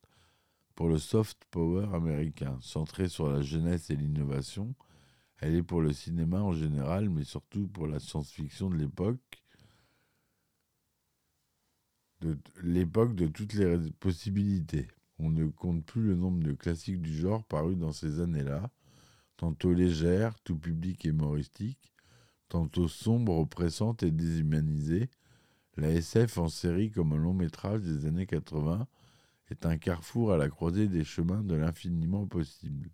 pour 0.75 0.89
le 0.89 0.97
soft 0.97 1.43
power 1.51 1.87
américain, 1.93 2.57
centré 2.61 3.09
sur 3.09 3.29
la 3.29 3.41
jeunesse 3.41 3.89
et 3.89 3.95
l'innovation. 3.95 4.75
Elle 5.39 5.55
est 5.55 5.63
pour 5.63 5.81
le 5.81 5.93
cinéma 5.93 6.41
en 6.41 6.53
général, 6.53 7.09
mais 7.09 7.23
surtout 7.23 7.67
pour 7.67 7.87
la 7.87 7.99
science-fiction 7.99 8.69
de 8.69 8.75
l'époque, 8.75 9.43
de 12.21 12.37
l'époque 12.63 13.15
de 13.15 13.27
toutes 13.27 13.53
les 13.53 13.91
possibilités. 13.99 14.87
On 15.19 15.29
ne 15.29 15.45
compte 15.47 15.85
plus 15.85 16.03
le 16.03 16.15
nombre 16.15 16.43
de 16.43 16.53
classiques 16.53 17.01
du 17.01 17.15
genre 17.15 17.43
parus 17.43 17.77
dans 17.77 17.91
ces 17.91 18.19
années-là, 18.19 18.69
tantôt 19.35 19.73
légères, 19.73 20.39
tout 20.43 20.57
public 20.57 21.05
et 21.05 21.09
humoristiques, 21.09 21.93
Tantôt 22.49 22.87
sombre, 22.87 23.37
oppressante 23.37 24.03
et 24.03 24.11
déshumanisée, 24.11 25.09
la 25.77 25.91
SF 25.91 26.39
en 26.39 26.49
série 26.49 26.89
comme 26.89 27.13
un 27.13 27.17
long 27.17 27.33
métrage 27.33 27.81
des 27.81 28.07
années 28.07 28.25
80 28.25 28.87
est 29.49 29.65
un 29.65 29.77
carrefour 29.77 30.33
à 30.33 30.37
la 30.37 30.49
croisée 30.49 30.87
des 30.87 31.03
chemins 31.03 31.43
de 31.43 31.55
l'infiniment 31.55 32.25
possible. 32.25 32.89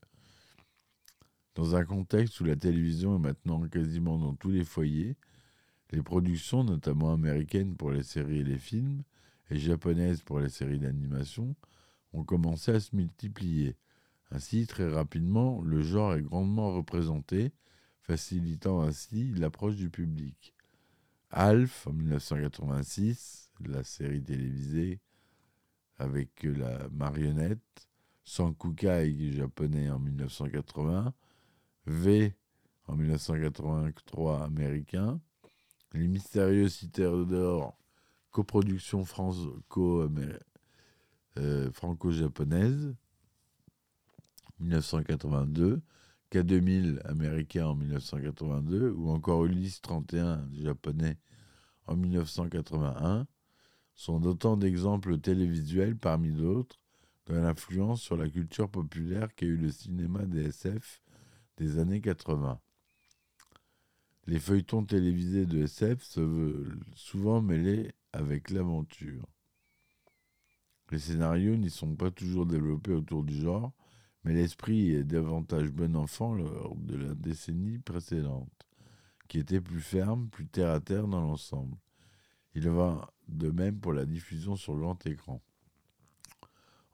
Dans 1.56 1.76
un 1.76 1.86
contexte 1.86 2.42
où 2.42 2.44
la 2.44 2.58
télévision 2.58 3.16
est 3.16 3.20
maintenant 3.20 3.62
quasiment 3.70 4.18
dans 4.18 4.36
tous 4.36 4.52
les 4.52 4.66
foyers, 4.66 5.16
les 5.92 6.02
productions, 6.02 6.64
notamment 6.64 7.14
américaines 7.14 7.78
pour 7.78 7.92
les 7.92 8.04
séries 8.04 8.40
et 8.40 8.44
les 8.44 8.58
films, 8.58 9.04
et 9.50 9.58
japonaises 9.58 10.22
pour 10.22 10.40
les 10.40 10.50
séries 10.50 10.80
d'animation, 10.80 11.56
ont 12.12 12.24
commencé 12.24 12.72
à 12.72 12.80
se 12.80 12.96
multiplier. 12.96 13.78
Ainsi, 14.32 14.68
très 14.68 14.90
rapidement, 14.90 15.62
le 15.62 15.82
genre 15.84 16.16
est 16.16 16.22
grandement 16.22 16.74
représenté, 16.74 17.54
facilitant 18.02 18.82
ainsi 18.82 19.32
l'approche 19.36 19.76
du 19.76 19.90
public. 19.90 20.53
Alf, 21.36 21.88
en 21.88 21.94
1986, 21.94 23.50
la 23.66 23.84
série 23.84 24.22
télévisée 24.22 25.00
avec 25.98 26.30
la 26.44 26.88
marionnette, 26.90 27.90
Sankukai 28.24 29.32
japonais 29.32 29.90
en 29.90 29.98
1980, 29.98 31.12
V 31.88 32.36
en 32.86 32.96
1983 32.96 34.44
américain, 34.44 35.20
Les 35.94 36.08
Mystérieux 36.08 36.70
Citeurs 36.70 37.26
d'Or, 37.26 37.80
coproduction 38.30 39.04
euh, 41.40 41.72
franco-japonaise, 41.72 42.96
1982, 44.60 45.82
K2000 46.34 47.00
américain 47.06 47.68
en 47.68 47.76
1982, 47.76 48.90
ou 48.90 49.12
encore 49.12 49.46
Ulysse 49.46 49.82
31 49.82 50.50
japonais 50.52 51.20
en 51.86 51.96
1981, 51.96 53.28
sont 53.94 54.26
autant 54.26 54.58
d'exemples 54.58 55.20
télévisuels 55.20 55.96
parmi 55.96 56.32
d'autres 56.32 56.80
de 57.28 57.36
l'influence 57.36 58.02
sur 58.02 58.18
la 58.18 58.28
culture 58.28 58.68
populaire 58.68 59.34
qu'a 59.36 59.46
eu 59.46 59.58
le 59.58 59.70
cinéma 59.70 60.26
des 60.26 60.48
SF 60.48 61.04
des 61.58 61.78
années 61.78 62.02
80. 62.02 62.60
Les 64.26 64.40
feuilletons 64.40 64.84
télévisés 64.84 65.46
de 65.46 65.64
SF 65.64 66.02
se 66.02 66.20
veulent 66.20 66.80
souvent 66.96 67.44
mêlés 67.44 67.92
avec 68.12 68.50
l'aventure. 68.50 69.28
Les 70.90 70.98
scénarios 70.98 71.58
n'y 71.58 71.70
sont 71.70 71.96
pas 71.96 72.10
toujours 72.10 72.48
développés 72.48 72.94
autour 72.94 73.24
du 73.24 73.36
genre, 73.36 73.72
mais 74.24 74.34
l'esprit 74.34 74.92
est 74.92 75.04
davantage 75.04 75.72
bon 75.72 75.96
enfant 75.96 76.34
lors 76.34 76.76
de 76.76 76.96
la 76.96 77.14
décennie 77.14 77.80
précédente, 77.80 78.68
qui 79.28 79.40
était 79.40 79.62
plus 79.62 79.82
ferme, 79.82 80.30
plus 80.30 80.48
terre 80.48 80.72
à 80.72 80.80
terre 80.80 81.08
dans 81.08 81.22
l'ensemble. 81.22 81.78
Il 82.56 82.70
va 82.70 83.12
de 83.28 83.50
même 83.50 83.80
pour 83.80 83.94
la 83.94 84.06
diffusion 84.06 84.56
sur 84.56 84.78
grand 84.78 85.06
écran. 85.06 85.42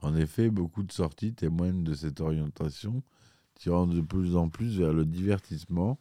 En 0.01 0.15
effet, 0.15 0.49
beaucoup 0.49 0.83
de 0.83 0.91
sorties 0.91 1.33
témoignent 1.33 1.83
de 1.83 1.93
cette 1.93 2.21
orientation, 2.21 3.03
tirant 3.55 3.85
de 3.85 4.01
plus 4.01 4.35
en 4.35 4.49
plus 4.49 4.79
vers 4.79 4.93
le 4.93 5.05
divertissement, 5.05 5.99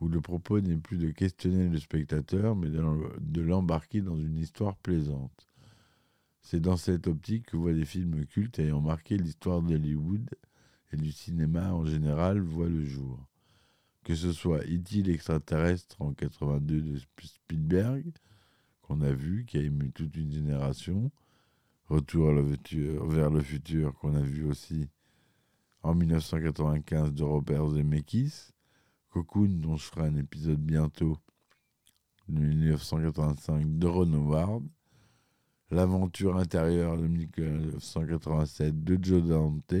où 0.00 0.08
le 0.08 0.20
propos 0.20 0.60
n'est 0.60 0.76
plus 0.76 0.98
de 0.98 1.10
questionner 1.10 1.68
le 1.68 1.78
spectateur, 1.78 2.54
mais 2.54 2.68
de 2.68 3.40
l'embarquer 3.40 4.02
dans 4.02 4.18
une 4.18 4.36
histoire 4.36 4.76
plaisante. 4.76 5.48
C'est 6.48 6.60
dans 6.60 6.76
cette 6.76 7.08
optique 7.08 7.46
que 7.46 7.56
voient 7.56 7.72
des 7.72 7.84
films 7.84 8.24
cultes 8.24 8.60
ayant 8.60 8.80
marqué 8.80 9.18
l'histoire 9.18 9.62
d'Hollywood 9.62 10.30
et 10.92 10.96
du 10.96 11.10
cinéma 11.10 11.74
en 11.74 11.84
général 11.84 12.38
voient 12.38 12.68
le 12.68 12.84
jour. 12.84 13.18
Que 14.04 14.14
ce 14.14 14.30
soit 14.30 14.60
E.T. 14.60 15.02
l'extraterrestre 15.02 16.00
en 16.00 16.14
82 16.14 16.82
de 16.82 17.00
Spielberg, 17.20 18.12
qu'on 18.80 19.00
a 19.00 19.10
vu, 19.10 19.44
qui 19.44 19.58
a 19.58 19.60
ému 19.60 19.90
toute 19.90 20.14
une 20.14 20.30
génération, 20.30 21.10
Retour 21.88 22.32
vers 23.08 23.30
le 23.30 23.42
futur, 23.42 23.96
qu'on 23.96 24.14
a 24.14 24.22
vu 24.22 24.44
aussi 24.44 24.88
en 25.82 25.96
1995 25.96 27.12
de 27.12 27.24
Robert 27.24 27.70
Zemeckis, 27.70 28.52
Cocoon, 29.10 29.48
dont 29.48 29.76
je 29.76 29.86
ferai 29.86 30.06
un 30.06 30.14
épisode 30.14 30.60
bientôt, 30.60 31.18
de 32.28 32.40
1985 32.40 33.80
de 33.80 33.86
Ron 33.88 34.12
Howard, 34.12 34.62
L'aventure 35.72 36.36
intérieure 36.36 36.96
de 36.96 37.08
1987 37.08 38.84
de 38.84 38.98
Joe 39.02 39.24
Dante. 39.24 39.74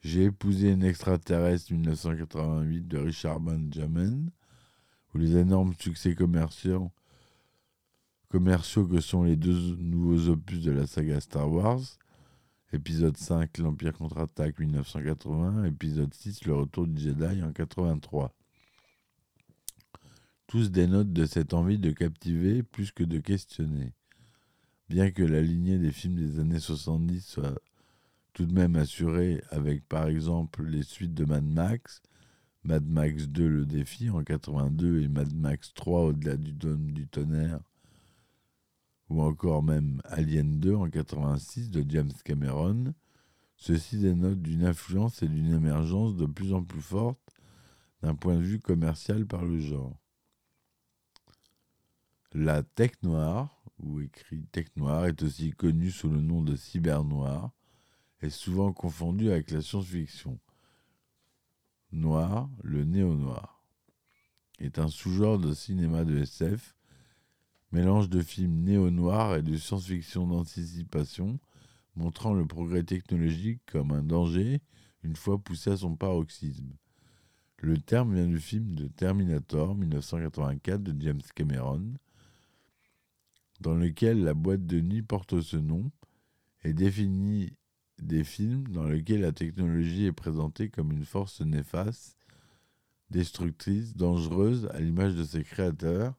J'ai 0.00 0.24
épousé 0.24 0.72
une 0.72 0.84
extraterrestre 0.84 1.72
1988 1.72 2.86
de 2.86 2.98
Richard 2.98 3.40
Benjamin, 3.40 4.26
où 5.14 5.18
les 5.18 5.38
énormes 5.38 5.72
succès 5.80 6.14
commerciaux, 6.14 6.90
commerciaux 8.28 8.86
que 8.86 9.00
sont 9.00 9.22
les 9.22 9.36
deux 9.36 9.76
nouveaux 9.76 10.28
opus 10.28 10.60
de 10.60 10.70
la 10.72 10.86
saga 10.86 11.18
Star 11.18 11.50
Wars, 11.50 11.80
épisode 12.74 13.16
5 13.16 13.56
L'Empire 13.56 13.94
contre-attaque 13.94 14.58
1980, 14.58 15.64
épisode 15.64 16.12
6 16.12 16.44
Le 16.44 16.56
retour 16.56 16.86
du 16.86 17.00
Jedi 17.00 17.42
en 17.42 17.52
83 17.52 18.34
tous 20.48 20.70
dénotent 20.70 21.12
de 21.12 21.26
cette 21.26 21.52
envie 21.52 21.78
de 21.78 21.90
captiver 21.90 22.62
plus 22.62 22.90
que 22.90 23.04
de 23.04 23.18
questionner. 23.18 23.92
Bien 24.88 25.10
que 25.10 25.22
la 25.22 25.42
lignée 25.42 25.78
des 25.78 25.92
films 25.92 26.16
des 26.16 26.40
années 26.40 26.58
70 26.58 27.20
soit 27.20 27.60
tout 28.32 28.46
de 28.46 28.54
même 28.54 28.74
assurée 28.74 29.42
avec 29.50 29.86
par 29.86 30.08
exemple 30.08 30.64
les 30.64 30.82
suites 30.82 31.12
de 31.12 31.26
Mad 31.26 31.44
Max, 31.44 32.00
Mad 32.64 32.86
Max 32.86 33.28
2 33.28 33.46
Le 33.46 33.66
Défi 33.66 34.08
en 34.08 34.24
82 34.24 35.02
et 35.02 35.08
Mad 35.08 35.34
Max 35.34 35.74
3 35.74 36.00
Au-delà 36.04 36.36
du 36.38 36.54
dôme 36.54 36.92
du 36.92 37.06
tonnerre, 37.06 37.60
ou 39.10 39.20
encore 39.20 39.62
même 39.62 40.00
Alien 40.04 40.60
2 40.60 40.74
en 40.74 40.88
86 40.88 41.70
de 41.70 41.84
James 41.90 42.12
Cameron, 42.24 42.94
ceci 43.56 43.98
dénote 43.98 44.40
d'une 44.40 44.64
influence 44.64 45.22
et 45.22 45.28
d'une 45.28 45.52
émergence 45.52 46.16
de 46.16 46.24
plus 46.24 46.54
en 46.54 46.62
plus 46.62 46.80
forte 46.80 47.20
d'un 48.02 48.14
point 48.14 48.36
de 48.36 48.42
vue 48.42 48.60
commercial 48.60 49.26
par 49.26 49.44
le 49.44 49.60
genre. 49.60 49.98
La 52.34 52.62
tech 52.62 52.92
noire, 53.02 53.62
ou 53.78 54.00
écrit 54.00 54.44
tech 54.52 54.66
noire, 54.76 55.06
est 55.06 55.22
aussi 55.22 55.52
connue 55.52 55.90
sous 55.90 56.10
le 56.10 56.20
nom 56.20 56.42
de 56.42 56.56
cyber 56.56 57.02
noir, 57.02 57.52
est 58.20 58.28
souvent 58.28 58.70
confondue 58.72 59.30
avec 59.30 59.50
la 59.50 59.62
science-fiction. 59.62 60.38
Noir, 61.90 62.50
le 62.62 62.84
néo-noir, 62.84 63.64
est 64.58 64.78
un 64.78 64.88
sous-genre 64.88 65.38
de 65.38 65.54
cinéma 65.54 66.04
de 66.04 66.18
SF, 66.18 66.76
mélange 67.72 68.10
de 68.10 68.20
films 68.20 68.62
néo-noirs 68.62 69.36
et 69.36 69.42
de 69.42 69.56
science-fiction 69.56 70.26
d'anticipation, 70.26 71.40
montrant 71.96 72.34
le 72.34 72.46
progrès 72.46 72.82
technologique 72.82 73.62
comme 73.64 73.90
un 73.92 74.02
danger 74.02 74.60
une 75.02 75.16
fois 75.16 75.38
poussé 75.38 75.70
à 75.70 75.78
son 75.78 75.96
paroxysme. 75.96 76.76
Le 77.56 77.78
terme 77.78 78.14
vient 78.14 78.26
du 78.26 78.38
film 78.38 78.74
de 78.74 78.86
Terminator 78.86 79.74
1984 79.74 80.82
de 80.82 81.02
James 81.02 81.22
Cameron, 81.34 81.94
dans 83.60 83.74
lequel 83.74 84.22
la 84.22 84.34
boîte 84.34 84.66
de 84.66 84.80
nuit 84.80 85.02
porte 85.02 85.40
ce 85.40 85.56
nom, 85.56 85.90
et 86.64 86.72
définit 86.72 87.52
des 87.98 88.24
films 88.24 88.68
dans 88.68 88.84
lesquels 88.84 89.20
la 89.20 89.32
technologie 89.32 90.06
est 90.06 90.12
présentée 90.12 90.68
comme 90.68 90.92
une 90.92 91.04
force 91.04 91.40
néfaste, 91.40 92.16
destructrice, 93.10 93.96
dangereuse 93.96 94.68
à 94.72 94.80
l'image 94.80 95.14
de 95.14 95.24
ses 95.24 95.42
créateurs, 95.42 96.14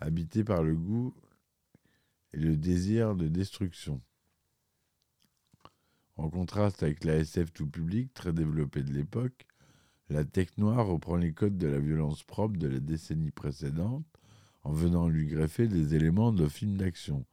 habitée 0.00 0.44
par 0.44 0.62
le 0.62 0.76
goût 0.76 1.14
et 2.32 2.38
le 2.38 2.56
désir 2.56 3.16
de 3.16 3.28
destruction. 3.28 4.00
En 6.16 6.30
contraste 6.30 6.82
avec 6.82 7.04
la 7.04 7.16
SF 7.16 7.52
tout 7.52 7.66
public 7.66 8.12
très 8.14 8.32
développée 8.32 8.82
de 8.82 8.92
l'époque, 8.92 9.46
la 10.08 10.24
tech 10.24 10.48
noire 10.56 10.86
reprend 10.86 11.16
les 11.16 11.32
codes 11.32 11.58
de 11.58 11.66
la 11.66 11.80
violence 11.80 12.22
propre 12.22 12.56
de 12.56 12.68
la 12.68 12.80
décennie 12.80 13.32
précédente 13.32 14.06
en 14.66 14.72
venant 14.72 15.06
lui 15.06 15.26
greffer 15.26 15.68
des 15.68 15.94
éléments 15.94 16.32
de 16.32 16.48
films 16.48 16.76
d'action, 16.76 17.24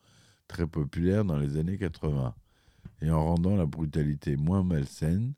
très 0.47 0.67
populaires 0.67 1.25
dans 1.25 1.37
les 1.37 1.57
années 1.57 1.79
80, 1.79 2.35
et 3.01 3.09
en 3.09 3.25
rendant 3.25 3.55
la 3.55 3.65
brutalité 3.65 4.35
moins 4.35 4.61
malsaine, 4.61 5.33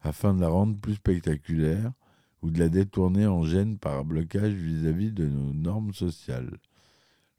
afin 0.00 0.32
de 0.32 0.40
la 0.40 0.48
rendre 0.48 0.78
plus 0.78 0.94
spectaculaire 0.94 1.92
ou 2.40 2.50
de 2.50 2.58
la 2.58 2.70
détourner 2.70 3.26
en 3.26 3.44
gêne 3.44 3.76
par 3.76 3.98
un 3.98 4.04
blocage 4.04 4.54
vis-à-vis 4.54 5.12
de 5.12 5.26
nos 5.26 5.52
normes 5.52 5.92
sociales. 5.92 6.56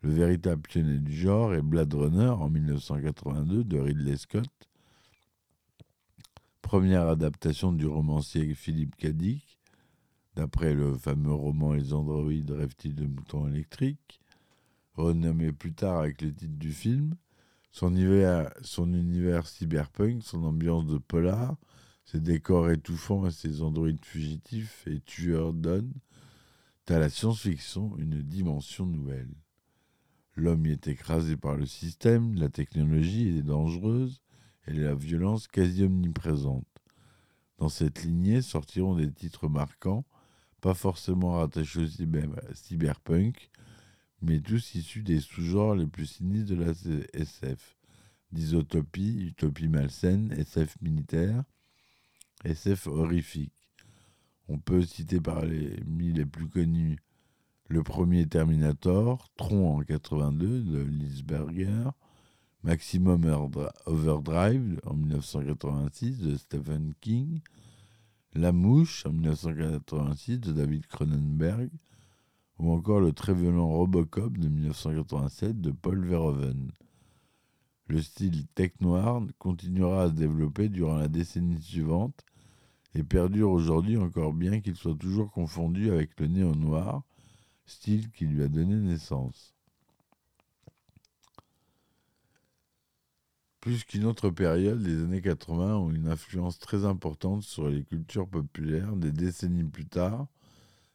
Le 0.04 0.12
véritable 0.12 0.62
pionnier 0.62 1.00
du 1.00 1.16
genre 1.16 1.56
est 1.56 1.64
Blade 1.64 1.94
Runner 1.96 2.30
en 2.30 2.50
1982 2.50 3.64
de 3.64 3.80
Ridley 3.80 4.18
Scott, 4.18 4.52
première 6.62 7.08
adaptation 7.08 7.72
du 7.72 7.88
romancier 7.88 8.54
Philippe 8.54 8.96
Cadic, 8.96 9.57
d'après 10.38 10.76
le 10.76 10.96
fameux 10.96 11.34
roman 11.34 11.74
Les 11.74 11.94
androïdes 11.94 12.52
rêvent-ils 12.52 12.94
de 12.94 13.08
moutons 13.08 13.48
électriques, 13.48 14.22
renommé 14.94 15.52
plus 15.52 15.74
tard 15.74 15.98
avec 15.98 16.22
le 16.22 16.32
titre 16.32 16.58
du 16.58 16.72
film. 16.72 17.16
Son 17.72 17.90
univers, 17.96 18.54
son 18.62 18.94
univers 18.94 19.48
cyberpunk, 19.48 20.22
son 20.22 20.44
ambiance 20.44 20.86
de 20.86 21.00
polar, 21.00 21.58
ses 22.06 22.20
décors 22.20 22.70
étouffants 22.70 23.26
et 23.26 23.32
ses 23.32 23.64
androïdes 23.64 24.06
fugitifs 24.06 24.86
et 24.86 25.00
tueurs 25.00 25.54
donnent 25.54 25.94
à 26.88 27.00
la 27.00 27.10
science-fiction 27.10 27.98
une 27.98 28.22
dimension 28.22 28.86
nouvelle. 28.86 29.34
L'homme 30.36 30.68
y 30.68 30.72
est 30.72 30.88
écrasé 30.88 31.36
par 31.36 31.58
le 31.58 31.66
système, 31.66 32.36
la 32.36 32.50
technologie 32.50 33.40
est 33.40 33.42
dangereuse 33.42 34.22
et 34.68 34.74
la 34.74 34.94
violence 34.94 35.48
quasi 35.48 35.84
omniprésente. 35.84 36.68
Dans 37.58 37.70
cette 37.70 38.04
lignée 38.04 38.44
sortiront 38.44 38.96
des 38.96 39.12
titres 39.12 39.50
marquants, 39.50 40.06
pas 40.68 40.74
forcément 40.74 41.32
rattachés 41.38 41.80
au 41.80 42.54
cyberpunk, 42.54 43.50
mais 44.22 44.42
tous 44.42 44.76
issus 44.76 45.02
des 45.02 45.22
sous-genres 45.22 45.76
les 45.76 45.88
plus 45.88 46.08
sinistres 46.08 46.54
de 46.54 46.62
la 46.62 46.74
SF. 47.14 47.78
Dysotopie, 48.34 49.28
utopie 49.28 49.70
malsaine, 49.70 50.34
SF 50.34 50.76
militaire, 50.82 51.46
SF 52.44 52.88
horrifique. 52.88 53.54
On 54.50 54.60
peut 54.60 54.84
citer 54.84 55.22
parmi 55.22 56.12
les 56.12 56.26
plus 56.26 56.50
connus 56.50 57.00
le 57.70 57.82
premier 57.82 58.28
Terminator, 58.28 59.30
Tron 59.38 59.78
en 59.78 59.84
82 59.84 60.64
de 60.64 60.80
Lisberger, 60.80 61.92
Maximum 62.64 63.24
Overdrive 63.86 64.82
en 64.86 64.96
1986 64.96 66.18
de 66.20 66.36
Stephen 66.36 66.94
King, 67.00 67.40
La 68.40 68.52
Mouche 68.52 69.04
en 69.08 69.14
1986 69.14 70.40
de 70.40 70.52
David 70.52 70.86
Cronenberg, 70.86 71.72
ou 72.60 72.72
encore 72.72 73.00
le 73.00 73.12
très 73.12 73.34
violent 73.34 73.68
Robocop 73.68 74.38
de 74.38 74.48
1987 74.48 75.60
de 75.60 75.72
Paul 75.72 76.06
Verhoeven. 76.06 76.72
Le 77.88 78.00
style 78.00 78.46
tech 78.54 78.74
noir 78.80 79.24
continuera 79.40 80.04
à 80.04 80.10
se 80.10 80.14
développer 80.14 80.70
durant 80.70 80.98
la 80.98 81.08
décennie 81.08 81.60
suivante 81.60 82.24
et 82.94 83.02
perdure 83.02 83.50
aujourd'hui 83.50 83.98
encore 83.98 84.34
bien 84.34 84.60
qu'il 84.60 84.76
soit 84.76 84.94
toujours 84.94 85.32
confondu 85.32 85.90
avec 85.90 86.12
le 86.20 86.28
néo 86.28 86.54
noir, 86.54 87.02
style 87.66 88.12
qui 88.12 88.28
lui 88.28 88.44
a 88.44 88.48
donné 88.48 88.76
naissance. 88.76 89.57
Plus 93.60 93.84
qu'une 93.84 94.06
autre 94.06 94.30
période, 94.30 94.82
les 94.82 95.04
années 95.04 95.22
80 95.22 95.78
ont 95.78 95.92
une 95.92 96.08
influence 96.08 96.60
très 96.60 96.86
importante 96.86 97.44
sur 97.44 97.70
les 97.70 97.84
cultures 97.84 98.28
populaires. 98.28 98.96
Des 98.96 99.12
décennies 99.12 99.64
plus 99.64 99.88
tard, 99.88 100.28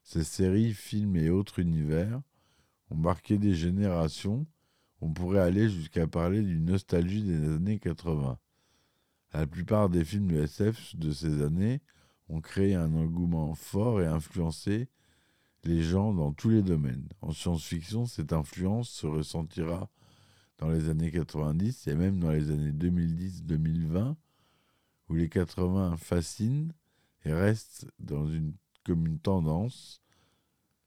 ces 0.05 0.25
séries, 0.25 0.73
films 0.73 1.17
et 1.17 1.31
autres 1.31 1.59
univers 1.59 2.21
ont 2.91 2.97
marqué 2.97 3.39
des 3.39 3.55
générations. 3.55 4.47
On 5.01 5.13
pourrait 5.13 5.41
aller 5.41 5.69
jusqu'à 5.69 6.07
parler 6.07 6.43
d'une 6.43 6.67
nostalgie 6.67 7.23
des 7.23 7.49
années 7.49 7.79
80. 7.79 8.39
La 9.35 9.47
plupart 9.47 9.89
des 9.89 10.05
films 10.05 10.29
de 10.29 10.43
SF 10.43 10.97
de 10.97 11.11
ces 11.11 11.43
années 11.43 11.81
ont 12.29 12.41
créé 12.41 12.75
un 12.75 12.95
engouement 12.95 13.55
fort 13.55 14.01
et 14.01 14.07
influencé 14.07 14.89
les 15.65 15.83
gens 15.83 16.13
dans 16.13 16.33
tous 16.33 16.51
les 16.51 16.63
domaines. 16.63 17.09
En 17.21 17.33
science-fiction, 17.33 18.07
cette 18.07 18.33
influence 18.33 18.91
se 18.91 19.07
ressentira 19.07 19.89
dans 20.63 20.71
les 20.71 20.89
années 20.89 21.11
90 21.11 21.89
et 21.89 21.95
même 21.97 22.21
dans 22.21 22.31
les 22.31 22.51
années 22.51 22.71
2010-2020, 22.71 24.15
où 25.09 25.15
les 25.15 25.29
80 25.29 25.97
fascinent 25.97 26.73
et 27.25 27.33
restent 27.33 27.91
dans 27.99 28.29
une, 28.29 28.55
comme 28.85 29.05
une 29.07 29.19
tendance, 29.19 30.01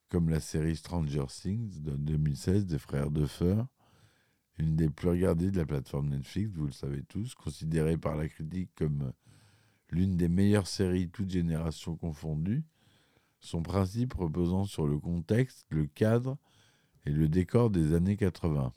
comme 0.08 0.30
la 0.30 0.40
série 0.40 0.78
Stranger 0.78 1.26
Things 1.28 1.82
de 1.82 1.92
2016 1.92 2.68
des 2.68 2.80
frères 2.80 3.12
Duffer, 3.12 3.64
une 4.58 4.78
des 4.78 4.90
plus 4.90 5.10
regardées 5.10 5.52
de 5.52 5.58
la 5.58 5.66
plateforme 5.66 6.08
Netflix, 6.08 6.52
vous 6.56 6.68
le 6.68 6.72
savez 6.72 7.04
tous, 7.04 7.36
considérée 7.36 7.98
par 7.98 8.16
la 8.16 8.30
critique 8.30 8.72
comme 8.76 9.12
l'une 9.90 10.16
des 10.16 10.30
meilleures 10.30 10.68
séries 10.68 11.10
toutes 11.10 11.32
générations 11.32 11.98
confondues, 11.98 12.64
son 13.42 13.62
principe 13.62 14.14
reposant 14.14 14.64
sur 14.64 14.88
le 14.88 14.98
contexte, 15.00 15.66
le 15.70 15.86
cadre 15.86 16.38
et 17.06 17.12
le 17.12 17.28
décor 17.28 17.70
des 17.70 17.94
années 17.94 18.16
80. 18.16 18.74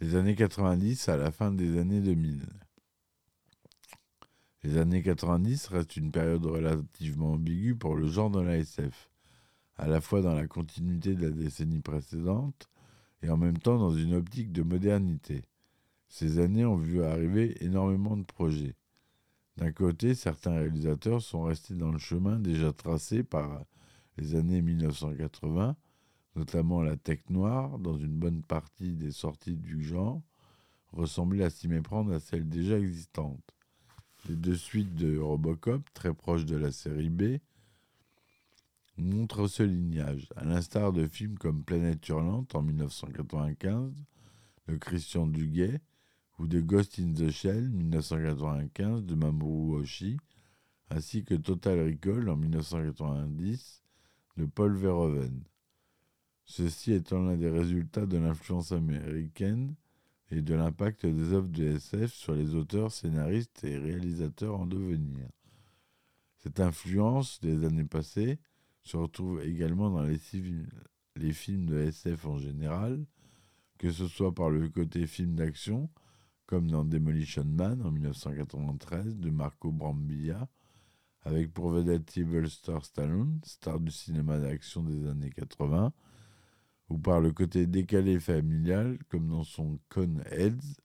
Les 0.00 0.14
années 0.14 0.36
90 0.36 1.08
à 1.08 1.16
la 1.16 1.32
fin 1.32 1.50
des 1.50 1.76
années 1.76 2.00
2000. 2.00 2.46
Les 4.62 4.76
années 4.76 5.02
90 5.02 5.66
restent 5.66 5.96
une 5.96 6.12
période 6.12 6.46
relativement 6.46 7.32
ambiguë 7.32 7.74
pour 7.74 7.96
le 7.96 8.06
genre 8.06 8.30
de 8.30 8.38
la 8.38 8.58
SF, 8.58 9.10
à 9.76 9.88
la 9.88 10.00
fois 10.00 10.22
dans 10.22 10.34
la 10.34 10.46
continuité 10.46 11.16
de 11.16 11.26
la 11.26 11.32
décennie 11.32 11.80
précédente 11.80 12.68
et 13.22 13.28
en 13.28 13.36
même 13.36 13.58
temps 13.58 13.76
dans 13.76 13.90
une 13.90 14.14
optique 14.14 14.52
de 14.52 14.62
modernité. 14.62 15.42
Ces 16.08 16.38
années 16.38 16.64
ont 16.64 16.76
vu 16.76 17.02
arriver 17.02 17.56
énormément 17.64 18.16
de 18.16 18.22
projets. 18.22 18.76
D'un 19.56 19.72
côté, 19.72 20.14
certains 20.14 20.52
réalisateurs 20.52 21.22
sont 21.22 21.42
restés 21.42 21.74
dans 21.74 21.90
le 21.90 21.98
chemin 21.98 22.38
déjà 22.38 22.72
tracé 22.72 23.24
par 23.24 23.64
les 24.16 24.36
années 24.36 24.62
1980, 24.62 25.74
notamment 26.38 26.82
la 26.82 26.96
tech 26.96 27.18
noire, 27.30 27.78
dans 27.80 27.96
une 27.96 28.16
bonne 28.16 28.42
partie 28.42 28.94
des 28.94 29.10
sorties 29.10 29.56
du 29.56 29.82
genre, 29.82 30.22
ressemblait 30.92 31.44
à 31.44 31.50
s'y 31.50 31.66
méprendre 31.66 32.12
à 32.12 32.20
celles 32.20 32.48
déjà 32.48 32.78
existantes. 32.78 33.42
Les 34.28 34.36
deux 34.36 34.56
suites 34.56 34.94
de 34.94 35.18
Robocop, 35.18 35.82
très 35.94 36.14
proches 36.14 36.44
de 36.44 36.56
la 36.56 36.70
série 36.70 37.10
B, 37.10 37.38
montrent 38.96 39.48
ce 39.48 39.64
lignage, 39.64 40.28
à 40.36 40.44
l'instar 40.44 40.92
de 40.92 41.06
films 41.06 41.38
comme 41.38 41.64
Planète 41.64 42.08
Hurlante 42.08 42.54
en 42.54 42.62
1995 42.62 43.92
de 44.68 44.76
Christian 44.76 45.26
Duguay 45.26 45.80
ou 46.38 46.46
de 46.46 46.60
Ghost 46.60 47.00
in 47.00 47.14
the 47.14 47.30
Shell 47.30 47.68
1995 47.68 49.04
de 49.04 49.14
Mamoru 49.16 49.80
Oshii, 49.80 50.18
ainsi 50.90 51.24
que 51.24 51.34
Total 51.34 51.80
Recall 51.80 52.28
en 52.28 52.36
1990 52.36 53.82
de 54.36 54.46
Paul 54.46 54.76
Verhoeven. 54.76 55.42
Ceci 56.48 56.94
étant 56.94 57.22
l'un 57.22 57.36
des 57.36 57.50
résultats 57.50 58.06
de 58.06 58.16
l'influence 58.16 58.72
américaine 58.72 59.74
et 60.30 60.40
de 60.40 60.54
l'impact 60.54 61.04
des 61.04 61.34
œuvres 61.34 61.48
de 61.48 61.76
SF 61.76 62.14
sur 62.14 62.34
les 62.34 62.54
auteurs, 62.54 62.90
scénaristes 62.90 63.64
et 63.64 63.76
réalisateurs 63.76 64.58
en 64.58 64.64
devenir. 64.64 65.28
Cette 66.38 66.58
influence 66.58 67.38
des 67.40 67.66
années 67.66 67.84
passées 67.84 68.38
se 68.82 68.96
retrouve 68.96 69.42
également 69.42 69.90
dans 69.90 70.02
les, 70.02 70.16
films 70.16 71.66
de 71.66 71.78
SF 71.80 72.24
en 72.24 72.38
général, 72.38 73.04
que 73.76 73.90
ce 73.90 74.08
soit 74.08 74.34
par 74.34 74.48
le 74.48 74.70
côté 74.70 75.06
film 75.06 75.34
d'action, 75.34 75.90
comme 76.46 76.70
dans 76.70 76.84
Demolition 76.84 77.44
Man 77.44 77.82
en 77.82 77.90
1993 77.90 79.18
de 79.18 79.28
Marco 79.28 79.70
Brambilla, 79.70 80.48
avec 81.22 81.52
pour 81.52 81.70
vedette 81.70 82.10
Sylvester 82.10 82.78
Stallone, 82.82 83.38
star 83.44 83.80
du 83.80 83.90
cinéma 83.90 84.38
d'action 84.38 84.82
des 84.82 85.06
années 85.06 85.30
80, 85.30 85.92
ou 86.88 86.98
par 86.98 87.20
le 87.20 87.32
côté 87.32 87.66
décalé 87.66 88.18
familial, 88.18 88.98
comme 89.08 89.28
dans 89.28 89.44
son 89.44 89.78
Heads 90.30 90.80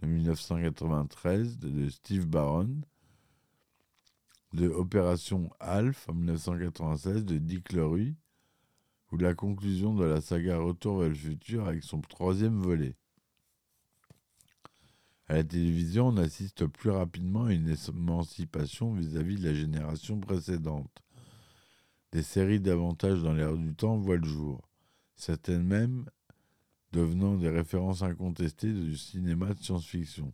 de 0.00 0.06
1993 0.06 1.58
de 1.58 1.88
Steve 1.88 2.26
Barron, 2.26 2.80
de 4.52 4.68
Opération 4.68 5.50
Alf 5.58 6.08
en 6.08 6.14
1996 6.14 7.24
de 7.24 7.38
Dick 7.38 7.72
Leroy, 7.72 8.14
ou 9.10 9.16
la 9.16 9.34
conclusion 9.34 9.94
de 9.94 10.04
la 10.04 10.20
saga 10.20 10.58
Retour 10.58 10.98
vers 10.98 11.08
le 11.08 11.14
futur 11.14 11.68
avec 11.68 11.84
son 11.84 12.00
troisième 12.00 12.60
volet. 12.60 12.96
À 15.26 15.34
la 15.34 15.44
télévision, 15.44 16.08
on 16.08 16.16
assiste 16.18 16.66
plus 16.66 16.90
rapidement 16.90 17.44
à 17.44 17.52
une 17.52 17.74
émancipation 17.88 18.92
vis-à-vis 18.92 19.36
de 19.36 19.48
la 19.48 19.54
génération 19.54 20.20
précédente. 20.20 21.02
Des 22.12 22.22
séries 22.22 22.60
davantage 22.60 23.22
dans 23.22 23.32
l'air 23.32 23.56
du 23.56 23.74
temps 23.74 23.96
voient 23.96 24.16
le 24.16 24.28
jour, 24.28 24.68
certaines 25.16 25.64
même 25.64 26.06
devenant 26.92 27.36
des 27.36 27.48
références 27.48 28.02
incontestées 28.02 28.72
du 28.72 28.96
cinéma 28.96 29.52
de 29.52 29.62
science-fiction. 29.62 30.32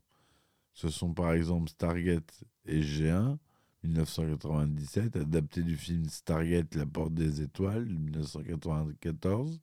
Ce 0.74 0.88
sont 0.88 1.12
par 1.12 1.32
exemple 1.32 1.70
Stargate 1.70 2.44
et 2.66 2.80
G1, 2.80 3.38
1997, 3.82 5.16
adapté 5.16 5.62
du 5.62 5.76
film 5.76 6.04
Stargate 6.06 6.74
La 6.74 6.86
Porte 6.86 7.14
des 7.14 7.40
Étoiles, 7.40 7.86
1994, 7.86 9.58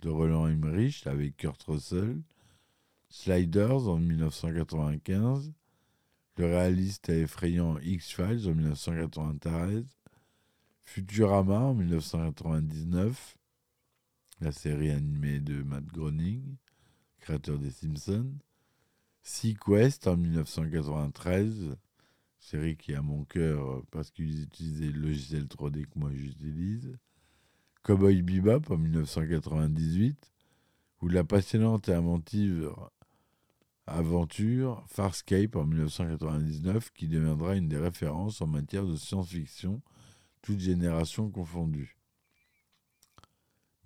de 0.00 0.08
Roland 0.08 0.48
Emmerich 0.48 1.06
avec 1.06 1.36
Kurt 1.36 1.62
Russell, 1.62 2.20
Sliders 3.08 3.88
en 3.88 3.98
1995, 3.98 5.52
le 6.38 6.44
réaliste 6.44 7.08
et 7.08 7.22
effrayant 7.22 7.78
X-Files 7.78 8.48
en 8.48 8.54
1993, 8.54 9.84
Futurama 10.82 11.58
en 11.58 11.74
1999, 11.74 13.36
la 14.40 14.52
série 14.52 14.90
animée 14.90 15.40
de 15.40 15.62
Matt 15.62 15.86
Groening, 15.86 16.56
créateur 17.20 17.58
des 17.58 17.70
Simpsons, 17.70 18.34
Sequest 19.22 20.06
en 20.06 20.16
1993, 20.16 21.76
série 22.38 22.76
qui 22.76 22.94
a 22.94 23.02
mon 23.02 23.24
cœur 23.24 23.82
parce 23.90 24.10
qu'ils 24.10 24.42
utilisaient 24.42 24.92
le 24.92 25.00
logiciel 25.00 25.44
3D 25.44 25.86
que 25.86 25.98
moi 25.98 26.10
j'utilise, 26.12 26.98
Cowboy 27.82 28.22
Bebop 28.22 28.70
en 28.70 28.76
1998, 28.76 30.32
où 31.02 31.08
la 31.08 31.24
passionnante 31.24 31.88
et 31.88 31.94
inventive 31.94 32.70
aventure 33.86 34.84
Farscape 34.88 35.56
en 35.56 35.64
1999 35.64 36.92
qui 36.92 37.08
deviendra 37.08 37.56
une 37.56 37.68
des 37.68 37.78
références 37.78 38.40
en 38.40 38.46
matière 38.46 38.84
de 38.84 38.96
science-fiction, 38.96 39.80
toutes 40.42 40.60
générations 40.60 41.30
confondues. 41.30 41.95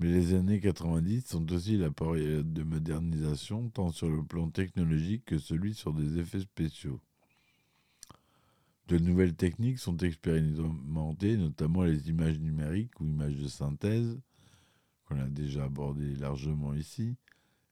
Mais 0.00 0.08
les 0.08 0.32
années 0.32 0.60
90 0.60 1.26
sont 1.26 1.52
aussi 1.52 1.76
la 1.76 1.90
période 1.90 2.54
de 2.54 2.62
modernisation, 2.62 3.68
tant 3.68 3.92
sur 3.92 4.08
le 4.08 4.24
plan 4.24 4.48
technologique 4.48 5.26
que 5.26 5.36
celui 5.38 5.74
sur 5.74 5.92
des 5.92 6.18
effets 6.18 6.40
spéciaux. 6.40 7.02
De 8.88 8.96
nouvelles 8.96 9.34
techniques 9.34 9.78
sont 9.78 9.98
expérimentées, 9.98 11.36
notamment 11.36 11.84
les 11.84 12.08
images 12.08 12.38
numériques 12.38 12.98
ou 12.98 13.04
images 13.04 13.36
de 13.36 13.46
synthèse, 13.46 14.18
qu'on 15.04 15.20
a 15.20 15.28
déjà 15.28 15.64
abordé 15.64 16.14
largement 16.16 16.72
ici, 16.72 17.18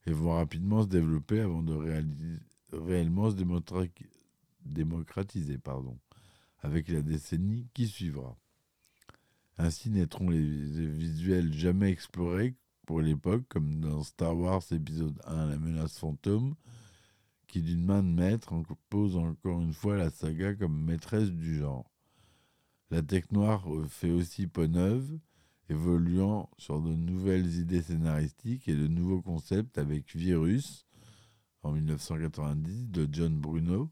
et 0.04 0.12
vont 0.12 0.32
rapidement 0.32 0.82
se 0.82 0.88
développer 0.88 1.40
avant 1.40 1.62
de 1.62 1.74
réellement 2.72 3.30
se 3.30 3.36
démocratiser 4.66 5.56
pardon, 5.56 5.98
avec 6.60 6.88
la 6.88 7.00
décennie 7.00 7.68
qui 7.72 7.88
suivra. 7.88 8.36
Ainsi 9.58 9.90
naîtront 9.90 10.30
les 10.30 10.40
visuels 10.40 11.52
jamais 11.52 11.90
explorés 11.90 12.54
pour 12.86 13.00
l'époque, 13.00 13.42
comme 13.48 13.80
dans 13.80 14.04
Star 14.04 14.36
Wars 14.36 14.62
épisode 14.70 15.20
1, 15.26 15.46
La 15.46 15.58
menace 15.58 15.98
fantôme, 15.98 16.54
qui 17.48 17.60
d'une 17.60 17.84
main 17.84 18.04
de 18.04 18.08
maître 18.08 18.54
pose 18.88 19.16
encore 19.16 19.60
une 19.60 19.72
fois 19.72 19.96
la 19.96 20.10
saga 20.10 20.54
comme 20.54 20.84
maîtresse 20.84 21.30
du 21.30 21.56
genre. 21.56 21.90
La 22.90 23.02
Tech 23.02 23.24
Noire 23.32 23.66
fait 23.88 24.10
aussi 24.10 24.46
peau 24.46 24.68
neuve, 24.68 25.18
évoluant 25.68 26.48
sur 26.56 26.80
de 26.80 26.94
nouvelles 26.94 27.58
idées 27.58 27.82
scénaristiques 27.82 28.68
et 28.68 28.76
de 28.76 28.86
nouveaux 28.86 29.20
concepts 29.20 29.76
avec 29.76 30.14
Virus 30.14 30.86
en 31.62 31.72
1990 31.72 32.90
de 32.90 33.08
John 33.10 33.36
Bruno 33.38 33.90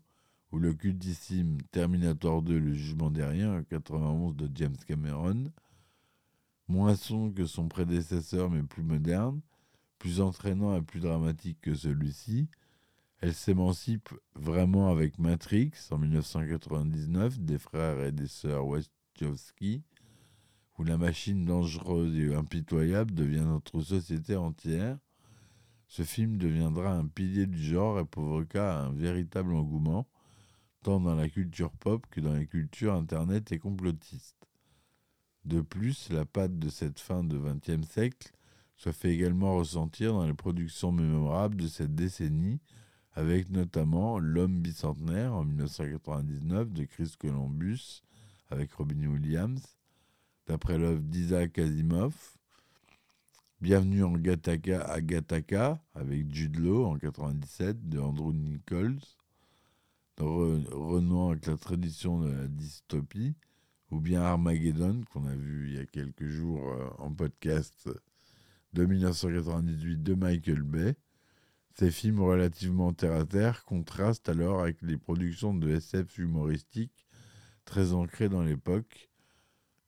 ou 0.53 0.59
le 0.59 0.75
cultissime 0.75 1.59
Terminator 1.73 2.43
2 2.43 2.59
Le 2.59 2.73
Jugement 2.75 3.13
Rien 3.15 3.51
en 3.51 3.57
1991 3.57 4.37
de 4.37 4.51
James 4.55 4.77
Cameron, 4.87 5.53
moins 6.69 6.97
sombre 6.97 7.35
que 7.35 7.47
son 7.47 7.69
prédécesseur 7.69 8.51
mais 8.51 8.63
plus 8.63 8.83
moderne, 8.83 9.41
plus 9.99 10.21
entraînant 10.21 10.77
et 10.77 10.83
plus 10.83 11.01
dramatique 11.01 11.59
que 11.61 11.75
celui-ci, 11.75 12.49
elle 13.21 13.35
s'émancipe 13.35 14.11
vraiment 14.35 14.91
avec 14.91 15.19
Matrix 15.19 15.73
en 15.91 15.99
1999 15.99 17.41
des 17.41 17.59
frères 17.59 18.03
et 18.03 18.13
des 18.13 18.27
sœurs 18.27 18.67
Wachowski, 18.67 19.83
où 20.79 20.85
la 20.85 20.99
machine 20.99 21.47
dangereuse 21.47 22.15
et 22.17 22.35
impitoyable 22.35 23.15
devient 23.15 23.45
notre 23.47 23.81
société 23.81 24.37
entière. 24.37 24.99
Ce 25.89 26.03
film 26.03 26.37
deviendra 26.37 26.93
un 26.93 27.07
pilier 27.07 27.47
du 27.47 27.63
genre 27.63 27.99
et 27.99 28.05
provoqua 28.05 28.81
un 28.81 28.93
véritable 28.93 29.55
engouement, 29.55 30.07
tant 30.87 31.01
dans 31.01 31.17
la 31.17 31.29
culture 31.29 31.73
pop 31.73 32.07
que 32.13 32.21
dans 32.21 32.35
les 32.35 32.47
cultures 32.47 32.95
internet 32.95 33.51
et 33.51 33.59
complotistes. 33.59 34.47
De 35.45 35.61
plus, 35.61 36.11
la 36.11 36.25
patte 36.25 36.61
de 36.61 36.69
cette 36.69 37.01
fin 37.01 37.25
de 37.25 37.37
XXe 37.37 37.85
siècle 37.89 38.31
se 38.77 38.93
fait 38.93 39.13
également 39.13 39.57
ressentir 39.57 40.13
dans 40.13 40.25
les 40.25 40.33
productions 40.33 40.93
mémorables 40.93 41.57
de 41.57 41.67
cette 41.67 41.97
décennie, 41.97 42.61
avec 43.15 43.51
notamment 43.51 44.21
L'homme 44.21 44.61
bicentenaire 44.61 45.35
en 45.35 45.45
1999 45.45 46.73
de 46.73 46.85
Chris 46.85 47.15
Columbus 47.19 48.05
avec 48.51 48.73
Robin 48.75 49.09
Williams, 49.09 49.61
d'après 50.47 50.79
l'œuvre 50.79 51.01
d'Isaac 51.01 51.59
Asimov, 51.59 52.15
Bienvenue 53.61 54.05
en 54.05 54.13
Gataka 54.13 54.83
à 54.83 55.01
Gataka 55.01 55.83
avec 55.97 56.33
Jude 56.33 56.61
Law 56.61 56.85
en 56.85 56.95
1997 56.95 57.89
de 57.89 57.99
Andrew 57.99 58.33
Nichols, 58.33 59.01
renouant 60.19 61.31
avec 61.31 61.47
la 61.47 61.57
tradition 61.57 62.21
de 62.21 62.31
la 62.31 62.49
dystopie, 62.49 63.35
ou 63.91 64.01
bien 64.01 64.23
Armageddon 64.23 65.03
qu'on 65.11 65.27
a 65.27 65.35
vu 65.35 65.69
il 65.69 65.75
y 65.77 65.79
a 65.79 65.87
quelques 65.87 66.29
jours 66.29 66.69
euh, 66.69 66.89
en 66.99 67.13
podcast 67.13 67.89
de 68.73 68.85
1998 68.85 70.03
de 70.03 70.15
Michael 70.15 70.63
Bay 70.63 70.97
ces 71.79 71.91
films 71.91 72.21
relativement 72.21 72.95
terre-à-terre 72.95 73.63
contrastent 73.67 74.31
alors 74.31 74.61
avec 74.61 74.81
les 74.81 74.97
productions 74.97 75.53
de 75.53 75.69
SF 75.69 76.17
humoristiques 76.17 77.07
très 77.67 77.93
ancrées 77.93 78.31
dans 78.31 78.43
l'époque, 78.43 79.11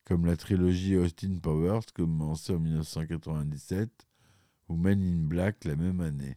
comme 0.04 0.26
la 0.26 0.36
trilogie 0.36 0.96
Austin 0.96 1.38
Powers 1.38 1.86
commencée 1.94 2.52
en 2.52 2.58
1997 2.58 3.88
ou 4.68 4.76
Men 4.76 5.00
in 5.00 5.26
Black 5.26 5.64
la 5.64 5.76
même 5.76 6.02
année. 6.02 6.36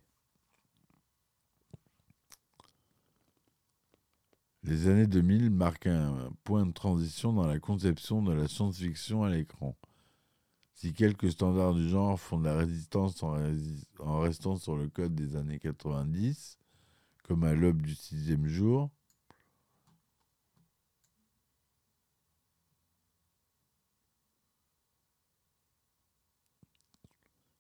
Les 4.64 4.88
années 4.88 5.08
2000 5.08 5.50
marquent 5.50 5.88
un 5.88 6.32
point 6.44 6.66
de 6.66 6.72
transition 6.72 7.34
dans 7.34 7.48
la 7.48 7.60
conception 7.60 8.22
de 8.22 8.32
la 8.32 8.48
science-fiction 8.48 9.24
à 9.24 9.30
l'écran. 9.30 9.76
Si 10.76 10.94
quelques 10.94 11.32
standards 11.32 11.74
du 11.76 11.90
genre 11.90 12.20
font 12.20 12.40
de 12.40 12.46
la 12.46 12.56
résistance 12.58 13.22
en, 13.24 14.20
restant 14.20 14.58
sur 14.58 14.78
le 14.78 14.88
code 14.90 15.16
des 15.16 15.36
années 15.36 15.60
90, 15.60 16.58
comme 17.24 17.44
à 17.44 17.54
l'aube 17.54 17.82
du 17.82 17.96
sixième 17.96 18.48
jour, 18.48 18.90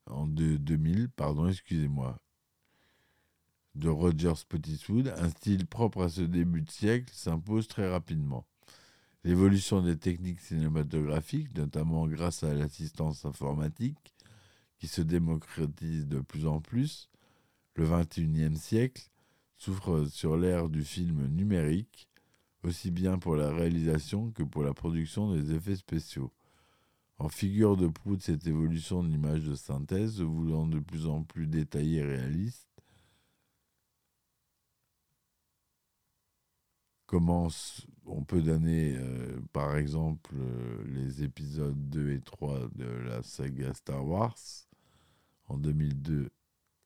en 0.07 0.27
2000, 0.27 1.09
pardon, 1.09 1.47
excusez-moi, 1.47 2.19
de 3.75 3.89
Roger 3.89 4.33
Spottiswoode, 4.35 5.13
un 5.17 5.29
style 5.29 5.65
propre 5.65 6.03
à 6.03 6.09
ce 6.09 6.21
début 6.21 6.61
de 6.61 6.69
siècle 6.69 7.11
s'impose 7.13 7.67
très 7.67 7.89
rapidement. 7.89 8.45
L'évolution 9.23 9.81
des 9.81 9.97
techniques 9.97 10.39
cinématographiques, 10.39 11.55
notamment 11.55 12.07
grâce 12.07 12.43
à 12.43 12.53
l'assistance 12.53 13.23
informatique, 13.25 14.13
qui 14.77 14.87
se 14.87 15.01
démocratise 15.01 16.07
de 16.07 16.19
plus 16.19 16.47
en 16.47 16.59
plus, 16.59 17.09
le 17.75 17.87
XXIe 17.87 18.57
siècle 18.57 19.09
souffre 19.57 20.05
sur 20.05 20.37
l'ère 20.37 20.69
du 20.69 20.83
film 20.83 21.27
numérique, 21.27 22.09
aussi 22.63 22.89
bien 22.89 23.19
pour 23.19 23.35
la 23.35 23.51
réalisation 23.51 24.31
que 24.31 24.43
pour 24.43 24.63
la 24.63 24.73
production 24.73 25.33
des 25.33 25.53
effets 25.53 25.75
spéciaux. 25.75 26.31
En 27.19 27.29
figure 27.29 27.77
de 27.77 27.87
proue 27.87 28.15
de 28.15 28.23
cette 28.23 28.47
évolution 28.47 29.03
de 29.03 29.09
l'image 29.09 29.43
de 29.43 29.53
synthèse, 29.53 30.19
voulant 30.19 30.65
de 30.65 30.79
plus 30.79 31.05
en 31.05 31.21
plus 31.21 31.45
détaillée 31.45 31.99
et 31.99 32.03
réaliste, 32.03 32.70
commence 37.11 37.85
on 38.05 38.23
peut 38.23 38.41
donner 38.41 38.95
euh, 38.95 39.41
par 39.51 39.75
exemple 39.75 40.33
euh, 40.33 40.83
les 40.85 41.23
épisodes 41.23 41.89
2 41.89 42.11
et 42.11 42.21
3 42.21 42.69
de 42.75 42.85
la 42.85 43.21
saga 43.21 43.73
Star 43.73 44.07
Wars 44.07 44.37
en 45.49 45.57
2002 45.57 46.31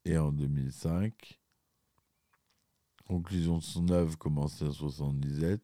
et 0.06 0.18
en 0.18 0.32
2005. 0.32 1.40
Conclusion 3.08 3.60
de 3.60 3.64
son 3.64 3.88
œuvre 3.90 4.18
commencée 4.18 4.66
en 4.66 4.70
1977, 4.70 5.62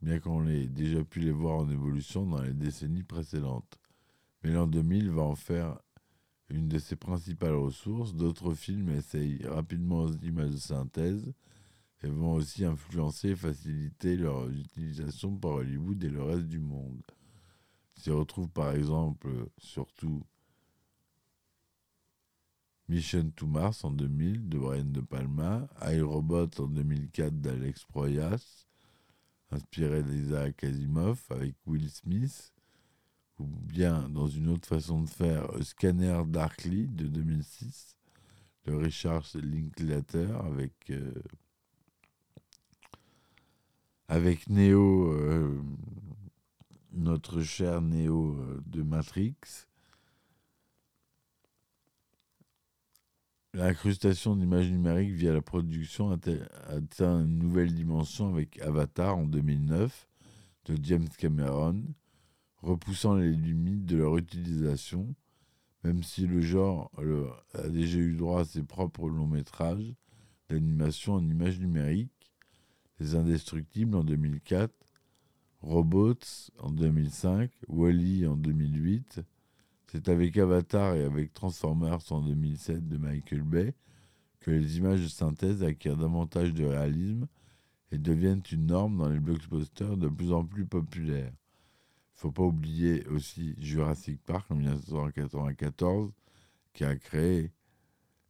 bien 0.00 0.18
qu'on 0.18 0.46
ait 0.46 0.66
déjà 0.66 1.04
pu 1.04 1.20
les 1.20 1.30
voir 1.30 1.58
en 1.58 1.68
évolution 1.68 2.24
dans 2.24 2.40
les 2.40 2.54
décennies 2.54 3.02
précédentes. 3.02 3.78
Mais 4.42 4.50
l'an 4.50 4.66
2000 4.66 5.10
va 5.10 5.22
en 5.22 5.34
faire 5.34 5.78
une 6.48 6.68
de 6.68 6.78
ses 6.78 6.96
principales 6.96 7.54
ressources. 7.54 8.14
D'autres 8.14 8.54
films 8.54 8.88
essayent 8.88 9.44
rapidement 9.46 10.06
l'image 10.06 10.52
de 10.52 10.56
synthèse 10.56 11.34
et 12.02 12.08
vont 12.08 12.34
aussi 12.34 12.64
influencer 12.64 13.30
et 13.30 13.36
faciliter 13.36 14.16
leur 14.16 14.48
utilisation 14.50 15.36
par 15.36 15.52
Hollywood 15.52 16.02
et 16.02 16.10
le 16.10 16.22
reste 16.22 16.48
du 16.48 16.58
monde. 16.58 17.02
S'y 17.96 18.10
retrouve 18.10 18.48
par 18.48 18.72
exemple 18.72 19.28
surtout 19.58 20.22
Mission 22.88 23.30
to 23.36 23.46
Mars 23.46 23.84
en 23.84 23.90
2000 23.90 24.48
de 24.48 24.58
Brian 24.58 24.84
De 24.84 25.00
Palma, 25.00 25.68
iRobot 25.80 26.48
en 26.58 26.66
2004 26.66 27.40
d'Alex 27.40 27.84
Proyas, 27.84 28.66
inspiré 29.50 30.02
d'Isaac 30.02 30.64
Asimov 30.64 31.22
avec 31.30 31.54
Will 31.66 31.88
Smith, 31.88 32.52
ou 33.38 33.46
bien 33.46 34.08
dans 34.08 34.26
une 34.26 34.48
autre 34.48 34.68
façon 34.68 35.02
de 35.02 35.08
faire, 35.08 35.48
Scanner 35.62 36.22
Darkly 36.26 36.88
de 36.88 37.06
2006 37.06 37.96
de 38.66 38.74
Richard 38.74 39.24
Linklater 39.34 40.30
avec 40.44 40.90
euh, 40.90 41.12
avec 44.12 44.50
Neo, 44.50 45.10
euh, 45.10 45.58
notre 46.92 47.40
cher 47.40 47.80
Neo 47.80 48.36
euh, 48.36 48.60
de 48.66 48.82
Matrix. 48.82 49.34
L'incrustation 53.54 54.36
d'images 54.36 54.70
numériques 54.70 55.12
via 55.12 55.32
la 55.32 55.40
production 55.40 56.10
atteint 56.10 57.24
une 57.24 57.38
nouvelle 57.38 57.72
dimension 57.72 58.28
avec 58.28 58.60
Avatar 58.60 59.16
en 59.16 59.24
2009 59.24 60.06
de 60.66 60.76
James 60.82 61.08
Cameron, 61.16 61.82
repoussant 62.58 63.14
les 63.14 63.32
limites 63.32 63.86
de 63.86 63.96
leur 63.96 64.18
utilisation, 64.18 65.14
même 65.84 66.02
si 66.02 66.26
le 66.26 66.42
genre 66.42 66.90
a 67.54 67.66
déjà 67.70 67.96
eu 67.96 68.14
droit 68.14 68.42
à 68.42 68.44
ses 68.44 68.62
propres 68.62 69.08
longs 69.08 69.26
métrages, 69.26 69.94
d'animation 70.50 71.14
en 71.14 71.26
images 71.26 71.58
numériques, 71.58 72.11
Les 73.02 73.16
Indestructibles 73.16 73.96
en 73.96 74.04
2004, 74.04 74.72
Robots 75.60 76.14
en 76.60 76.70
2005, 76.70 77.50
Wally 77.66 78.28
en 78.28 78.36
2008. 78.36 79.22
C'est 79.88 80.08
avec 80.08 80.36
Avatar 80.36 80.94
et 80.94 81.02
avec 81.02 81.34
Transformers 81.34 81.98
en 82.10 82.20
2007 82.20 82.86
de 82.86 82.98
Michael 82.98 83.42
Bay 83.42 83.74
que 84.38 84.52
les 84.52 84.76
images 84.76 85.02
de 85.02 85.08
synthèse 85.08 85.64
acquièrent 85.64 85.96
davantage 85.96 86.54
de 86.54 86.64
réalisme 86.64 87.26
et 87.90 87.98
deviennent 87.98 88.44
une 88.52 88.66
norme 88.66 88.98
dans 88.98 89.08
les 89.08 89.18
blockbusters 89.18 89.96
de 89.96 90.08
plus 90.08 90.32
en 90.32 90.44
plus 90.44 90.64
populaires. 90.64 91.32
Il 91.32 92.14
ne 92.14 92.20
faut 92.20 92.30
pas 92.30 92.44
oublier 92.44 93.04
aussi 93.08 93.56
Jurassic 93.58 94.22
Park 94.22 94.48
en 94.48 94.54
1994 94.54 96.12
qui 96.72 96.84
a 96.84 96.94
créé 96.94 97.50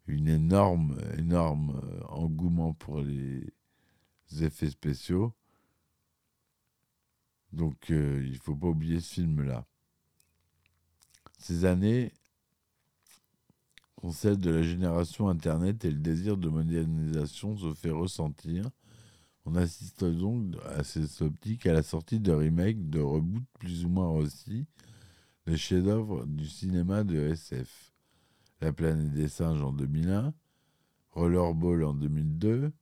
une 0.07 0.29
énorme, 0.29 0.97
énorme 1.19 1.79
euh, 1.85 2.01
engouement 2.09 2.73
pour 2.73 3.03
les 3.03 3.53
effets 4.41 4.71
spéciaux. 4.71 5.35
Donc 7.53 7.91
euh, 7.91 8.23
il 8.25 8.33
ne 8.33 8.39
faut 8.39 8.57
pas 8.57 8.69
oublier 8.69 9.01
ce 9.01 9.15
film-là. 9.15 9.67
Ces 11.39 11.65
années 11.65 12.13
sont 14.01 14.13
celles 14.13 14.39
de 14.39 14.51
la 14.51 14.63
génération 14.63 15.29
Internet 15.29 15.85
et 15.85 15.91
le 15.91 15.99
désir 15.99 16.37
de 16.37 16.49
modernisation 16.49 17.57
se 17.57 17.75
fait 17.75 17.91
ressentir. 17.91 18.71
On 19.45 19.57
assiste 19.57 20.05
donc 20.05 20.57
à 20.77 20.85
ces 20.85 21.23
optiques 21.23 21.67
à 21.67 21.73
la 21.73 21.83
sortie 21.83 22.21
de 22.21 22.33
remakes, 22.33 22.89
de 22.89 23.01
reboots 23.01 23.43
plus 23.59 23.85
ou 23.85 23.89
moins 23.89 24.09
aussi, 24.09 24.67
de 25.47 25.57
chefs-d'œuvre 25.57 26.27
du 26.27 26.47
cinéma 26.47 27.03
de 27.03 27.19
SF. 27.19 27.93
La 28.61 28.73
planète 28.73 29.13
des 29.13 29.29
singes 29.29 29.63
en 29.63 29.73
2001, 29.73 30.33
Rollerball 31.11 31.85
en 31.85 31.95
2002, 31.95 32.73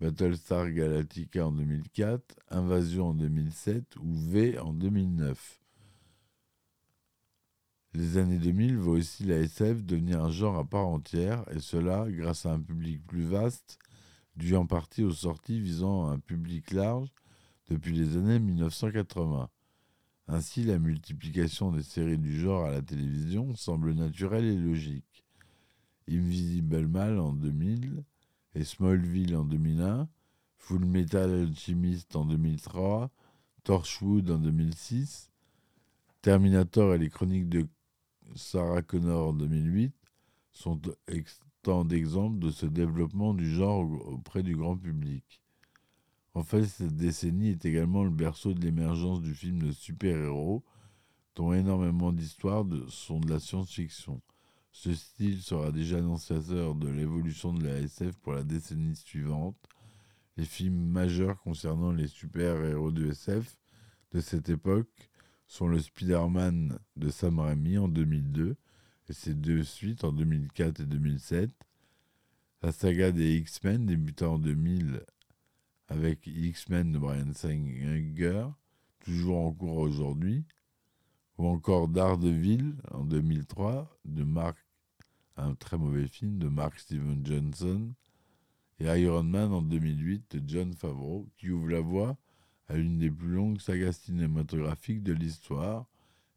Battlestar 0.00 0.70
Galactica 0.70 1.46
en 1.46 1.52
2004, 1.52 2.34
Invasion 2.48 3.08
en 3.08 3.14
2007 3.14 3.96
ou 3.96 4.14
V 4.14 4.58
en 4.58 4.72
2009. 4.72 5.60
Les 7.92 8.16
années 8.16 8.38
2000 8.38 8.78
voient 8.78 8.94
aussi 8.94 9.24
la 9.24 9.36
SF 9.36 9.82
devenir 9.84 10.24
un 10.24 10.30
genre 10.30 10.56
à 10.56 10.64
part 10.64 10.86
entière, 10.86 11.44
et 11.50 11.60
cela 11.60 12.06
grâce 12.08 12.46
à 12.46 12.52
un 12.52 12.60
public 12.60 13.06
plus 13.06 13.24
vaste, 13.24 13.78
dû 14.36 14.56
en 14.56 14.64
partie 14.64 15.04
aux 15.04 15.12
sorties 15.12 15.60
visant 15.60 16.06
un 16.06 16.18
public 16.18 16.70
large 16.70 17.10
depuis 17.68 17.92
les 17.92 18.16
années 18.16 18.38
1980. 18.38 19.50
Ainsi, 20.28 20.64
la 20.64 20.78
multiplication 20.78 21.72
des 21.72 21.82
séries 21.82 22.16
du 22.16 22.40
genre 22.40 22.64
à 22.64 22.70
la 22.70 22.80
télévision 22.80 23.54
semble 23.54 23.92
naturelle 23.92 24.46
et 24.46 24.56
logique. 24.56 25.26
Invisible 26.08 26.86
Man 26.86 27.18
en 27.18 27.34
2000 27.34 28.02
et 28.54 28.64
Smallville 28.64 29.36
en 29.36 29.44
2001, 29.44 30.08
Full 30.56 30.84
Metal 30.84 31.30
Alchemist 31.30 32.16
en 32.16 32.24
2003, 32.24 33.10
Torchwood 33.64 34.30
en 34.30 34.38
2006, 34.38 35.30
Terminator 36.22 36.94
et 36.94 36.98
les 36.98 37.10
chroniques 37.10 37.48
de 37.48 37.66
Sarah 38.34 38.82
Connor 38.82 39.28
en 39.28 39.32
2008 39.32 39.94
sont 40.52 40.80
tant 41.62 41.84
d'exemples 41.84 42.38
de 42.38 42.50
ce 42.50 42.66
développement 42.66 43.34
du 43.34 43.50
genre 43.50 43.84
auprès 44.06 44.42
du 44.42 44.56
grand 44.56 44.76
public. 44.76 45.40
En 46.34 46.44
fait, 46.44 46.64
cette 46.64 46.96
décennie 46.96 47.50
est 47.50 47.64
également 47.64 48.04
le 48.04 48.10
berceau 48.10 48.54
de 48.54 48.60
l'émergence 48.60 49.20
du 49.20 49.34
film 49.34 49.62
de 49.62 49.72
super-héros, 49.72 50.62
dont 51.34 51.52
énormément 51.52 52.12
d'histoires 52.12 52.64
sont 52.88 53.20
de 53.20 53.30
la 53.30 53.40
science-fiction. 53.40 54.20
Ce 54.72 54.94
style 54.94 55.42
sera 55.42 55.72
déjà 55.72 55.98
annonciateur 55.98 56.74
de 56.74 56.88
l'évolution 56.88 57.52
de 57.52 57.66
la 57.66 57.78
SF 57.80 58.16
pour 58.18 58.32
la 58.32 58.44
décennie 58.44 58.96
suivante. 58.96 59.56
Les 60.36 60.44
films 60.44 60.86
majeurs 60.86 61.40
concernant 61.42 61.92
les 61.92 62.06
super-héros 62.06 62.92
de 62.92 63.10
SF 63.10 63.56
de 64.12 64.20
cette 64.20 64.48
époque 64.48 65.10
sont 65.46 65.66
le 65.66 65.80
Spider-Man 65.80 66.78
de 66.96 67.10
Sam 67.10 67.40
Raimi 67.40 67.76
en 67.78 67.88
2002 67.88 68.56
et 69.08 69.12
ses 69.12 69.34
deux 69.34 69.64
suites 69.64 70.04
en 70.04 70.12
2004 70.12 70.80
et 70.80 70.86
2007, 70.86 71.50
la 72.62 72.70
saga 72.70 73.10
des 73.10 73.38
X-Men 73.38 73.86
débutant 73.86 74.34
en 74.34 74.38
2000 74.38 75.04
avec 75.88 76.26
X-Men 76.26 76.92
de 76.92 76.98
Brian 76.98 77.32
Singer, 77.34 78.46
toujours 79.00 79.38
en 79.38 79.52
cours 79.52 79.78
aujourd'hui, 79.78 80.44
ou 81.40 81.46
encore 81.46 81.88
Daredevil 81.88 82.74
en 82.90 83.02
2003 83.02 83.98
de 84.04 84.24
Mark, 84.24 84.58
un 85.38 85.54
très 85.54 85.78
mauvais 85.78 86.06
film 86.06 86.38
de 86.38 86.48
Mark 86.48 86.78
Steven 86.78 87.24
Johnson, 87.24 87.94
et 88.78 88.84
Iron 89.00 89.22
Man 89.22 89.50
en 89.54 89.62
2008 89.62 90.36
de 90.36 90.42
John 90.46 90.74
Favreau, 90.74 91.26
qui 91.38 91.50
ouvre 91.50 91.70
la 91.70 91.80
voie 91.80 92.18
à 92.68 92.76
l'une 92.76 92.98
des 92.98 93.10
plus 93.10 93.32
longues 93.32 93.58
sagas 93.58 93.92
cinématographiques 93.92 95.02
de 95.02 95.14
l'histoire, 95.14 95.86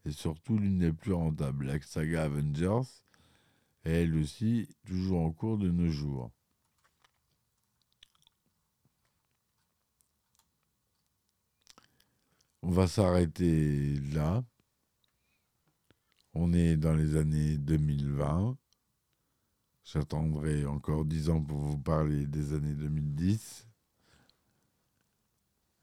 et 0.06 0.10
surtout 0.10 0.56
l'une 0.56 0.78
des 0.78 0.92
plus 0.92 1.12
rentables, 1.12 1.66
la 1.66 1.80
saga 1.82 2.22
Avengers, 2.22 2.88
est 3.84 4.04
elle 4.04 4.16
aussi 4.16 4.70
toujours 4.86 5.20
en 5.20 5.32
cours 5.32 5.58
de 5.58 5.68
nos 5.68 5.90
jours. 5.90 6.30
On 12.62 12.70
va 12.70 12.86
s'arrêter 12.86 13.96
là. 14.14 14.42
On 16.34 16.52
est 16.52 16.76
dans 16.76 16.94
les 16.94 17.16
années 17.16 17.56
2020. 17.58 18.56
J'attendrai 19.84 20.66
encore 20.66 21.04
dix 21.04 21.30
ans 21.30 21.40
pour 21.40 21.58
vous 21.58 21.78
parler 21.78 22.26
des 22.26 22.54
années 22.54 22.74
2010, 22.74 23.68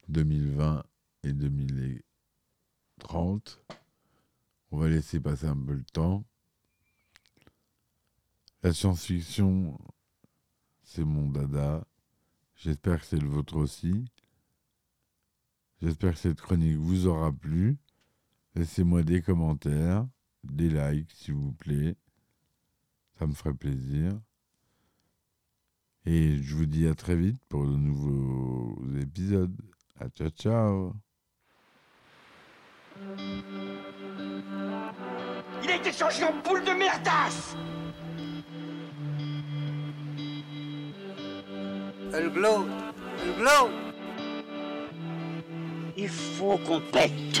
2020 0.08 0.84
et 1.22 1.32
2030. 1.32 3.62
On 4.72 4.78
va 4.78 4.88
laisser 4.88 5.20
passer 5.20 5.46
un 5.46 5.56
peu 5.56 5.72
le 5.72 5.84
temps. 5.84 6.22
La 8.62 8.74
science-fiction, 8.74 9.78
c'est 10.82 11.04
mon 11.04 11.30
dada. 11.30 11.86
J'espère 12.56 13.00
que 13.00 13.06
c'est 13.06 13.18
le 13.18 13.28
vôtre 13.28 13.56
aussi. 13.56 14.04
J'espère 15.80 16.12
que 16.12 16.18
cette 16.18 16.40
chronique 16.40 16.76
vous 16.76 17.06
aura 17.06 17.32
plu. 17.32 17.78
Laissez-moi 18.54 19.02
des 19.02 19.22
commentaires, 19.22 20.06
des 20.44 20.68
likes 20.68 21.10
s'il 21.12 21.34
vous 21.34 21.52
plaît. 21.52 21.96
Ça 23.18 23.26
me 23.26 23.32
ferait 23.34 23.54
plaisir. 23.54 24.12
Et 26.04 26.42
je 26.42 26.56
vous 26.56 26.66
dis 26.66 26.86
à 26.86 26.94
très 26.94 27.14
vite 27.14 27.40
pour 27.48 27.64
de 27.64 27.76
nouveaux 27.76 28.76
épisodes. 29.00 29.56
À 30.00 30.08
ciao 30.08 30.30
ciao. 30.30 30.94
Il 35.62 35.70
a 35.70 35.76
été 35.76 35.92
changé 35.92 36.24
en 36.24 36.40
poule 36.42 36.64
de 36.64 36.72
merdasse 36.72 37.56
Elle 42.14 42.30
glow, 42.30 42.66
elle 43.22 43.34
glow. 43.38 43.70
Il 45.96 46.08
faut 46.08 46.58
qu'on 46.58 46.80
pète. 46.80 47.40